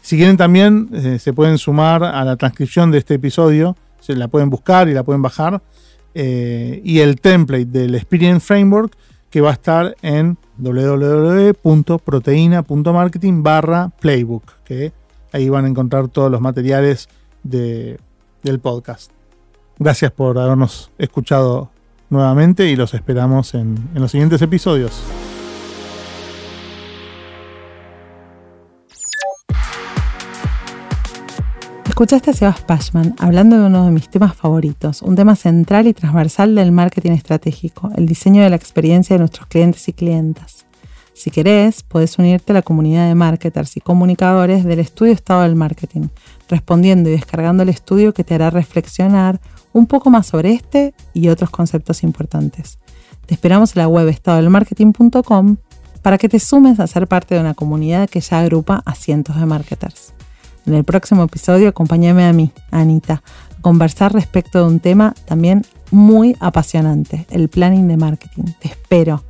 Si 0.00 0.16
quieren 0.16 0.38
también 0.38 0.88
eh, 0.92 1.18
se 1.18 1.34
pueden 1.34 1.58
sumar 1.58 2.02
a 2.02 2.24
la 2.24 2.36
transcripción 2.36 2.90
de 2.90 2.96
este 2.98 3.12
episodio, 3.14 3.76
se 4.00 4.16
la 4.16 4.28
pueden 4.28 4.48
buscar 4.48 4.88
y 4.88 4.94
la 4.94 5.02
pueden 5.02 5.20
bajar. 5.22 5.60
Y 6.16 7.00
el 7.00 7.20
template 7.20 7.64
del 7.64 7.96
Experience 7.96 8.46
Framework 8.46 8.96
que 9.34 9.40
va 9.40 9.50
a 9.50 9.54
estar 9.54 9.96
en 10.00 10.38
www.proteina.marketing 10.58 13.42
barra 13.42 13.90
playbook, 13.98 14.62
que 14.64 14.92
ahí 15.32 15.48
van 15.48 15.64
a 15.64 15.68
encontrar 15.68 16.06
todos 16.06 16.30
los 16.30 16.40
materiales 16.40 17.08
del 18.50 18.60
podcast. 18.60 19.10
Gracias 19.78 20.12
por 20.12 20.38
habernos 20.38 20.90
escuchado 20.98 21.70
nuevamente 22.10 22.68
y 22.68 22.76
los 22.76 22.94
esperamos 22.94 23.54
en, 23.54 23.88
en 23.94 24.00
los 24.00 24.10
siguientes 24.10 24.40
episodios. 24.42 25.02
Escuchaste 31.94 32.32
a 32.32 32.34
Sebas 32.34 32.60
Pashman 32.60 33.14
hablando 33.18 33.56
de 33.56 33.66
uno 33.66 33.84
de 33.84 33.92
mis 33.92 34.08
temas 34.08 34.34
favoritos, 34.34 35.00
un 35.00 35.14
tema 35.14 35.36
central 35.36 35.86
y 35.86 35.94
transversal 35.94 36.56
del 36.56 36.72
marketing 36.72 37.12
estratégico, 37.12 37.92
el 37.96 38.06
diseño 38.06 38.42
de 38.42 38.50
la 38.50 38.56
experiencia 38.56 39.14
de 39.14 39.20
nuestros 39.20 39.46
clientes 39.46 39.88
y 39.88 39.92
clientas. 39.92 40.66
Si 41.14 41.30
querés, 41.30 41.84
podés 41.84 42.18
unirte 42.18 42.52
a 42.52 42.54
la 42.54 42.62
comunidad 42.62 43.06
de 43.06 43.14
marketers 43.14 43.76
y 43.76 43.80
comunicadores 43.80 44.64
del 44.64 44.80
estudio 44.80 45.12
Estado 45.12 45.42
del 45.42 45.54
Marketing, 45.54 46.08
respondiendo 46.48 47.08
y 47.08 47.12
descargando 47.12 47.62
el 47.62 47.68
estudio 47.68 48.12
que 48.12 48.24
te 48.24 48.34
hará 48.34 48.50
reflexionar 48.50 49.40
un 49.72 49.86
poco 49.86 50.10
más 50.10 50.26
sobre 50.26 50.52
este 50.52 50.92
y 51.12 51.28
otros 51.28 51.50
conceptos 51.50 52.02
importantes. 52.02 52.78
Te 53.26 53.34
esperamos 53.34 53.76
en 53.76 53.82
la 53.82 53.88
web 53.88 54.08
estadodelmarketing.com 54.08 55.56
para 56.02 56.18
que 56.18 56.28
te 56.28 56.40
sumes 56.40 56.80
a 56.80 56.86
ser 56.86 57.06
parte 57.06 57.36
de 57.36 57.40
una 57.40 57.54
comunidad 57.54 58.10
que 58.10 58.20
ya 58.20 58.40
agrupa 58.40 58.82
a 58.84 58.94
cientos 58.94 59.36
de 59.36 59.46
marketers. 59.46 60.14
En 60.66 60.74
el 60.74 60.84
próximo 60.84 61.22
episodio 61.22 61.68
acompáñame 61.68 62.26
a 62.26 62.32
mí, 62.32 62.50
Anita, 62.70 63.22
a 63.56 63.62
conversar 63.62 64.12
respecto 64.12 64.58
de 64.58 64.66
un 64.66 64.80
tema 64.80 65.14
también 65.26 65.64
muy 65.90 66.36
apasionante, 66.40 67.26
el 67.30 67.48
planning 67.48 67.86
de 67.86 67.96
marketing. 67.96 68.44
Te 68.60 68.68
espero. 68.68 69.22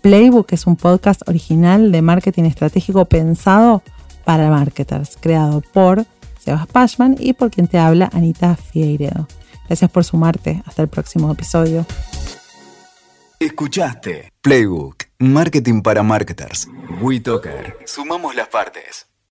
Playbook 0.00 0.52
es 0.52 0.66
un 0.66 0.76
podcast 0.76 1.28
original 1.28 1.92
de 1.92 2.00
marketing 2.00 2.44
estratégico 2.44 3.04
pensado 3.04 3.82
para 4.24 4.48
marketers, 4.48 5.18
creado 5.20 5.60
por 5.60 6.06
Sebas 6.38 6.66
Pashman 6.66 7.16
y 7.18 7.34
por 7.34 7.50
quien 7.50 7.68
te 7.68 7.78
habla, 7.78 8.08
Anita 8.12 8.56
Figueiredo. 8.56 9.28
Gracias 9.66 9.90
por 9.90 10.04
sumarte. 10.04 10.62
Hasta 10.66 10.82
el 10.82 10.88
próximo 10.88 11.30
episodio. 11.30 11.86
Escuchaste 13.38 14.32
Playbook, 14.40 15.04
Marketing 15.18 15.82
para 15.82 16.02
Marketers. 16.02 16.68
WeToker. 17.00 17.76
Sumamos 17.84 18.34
las 18.34 18.48
partes. 18.48 19.09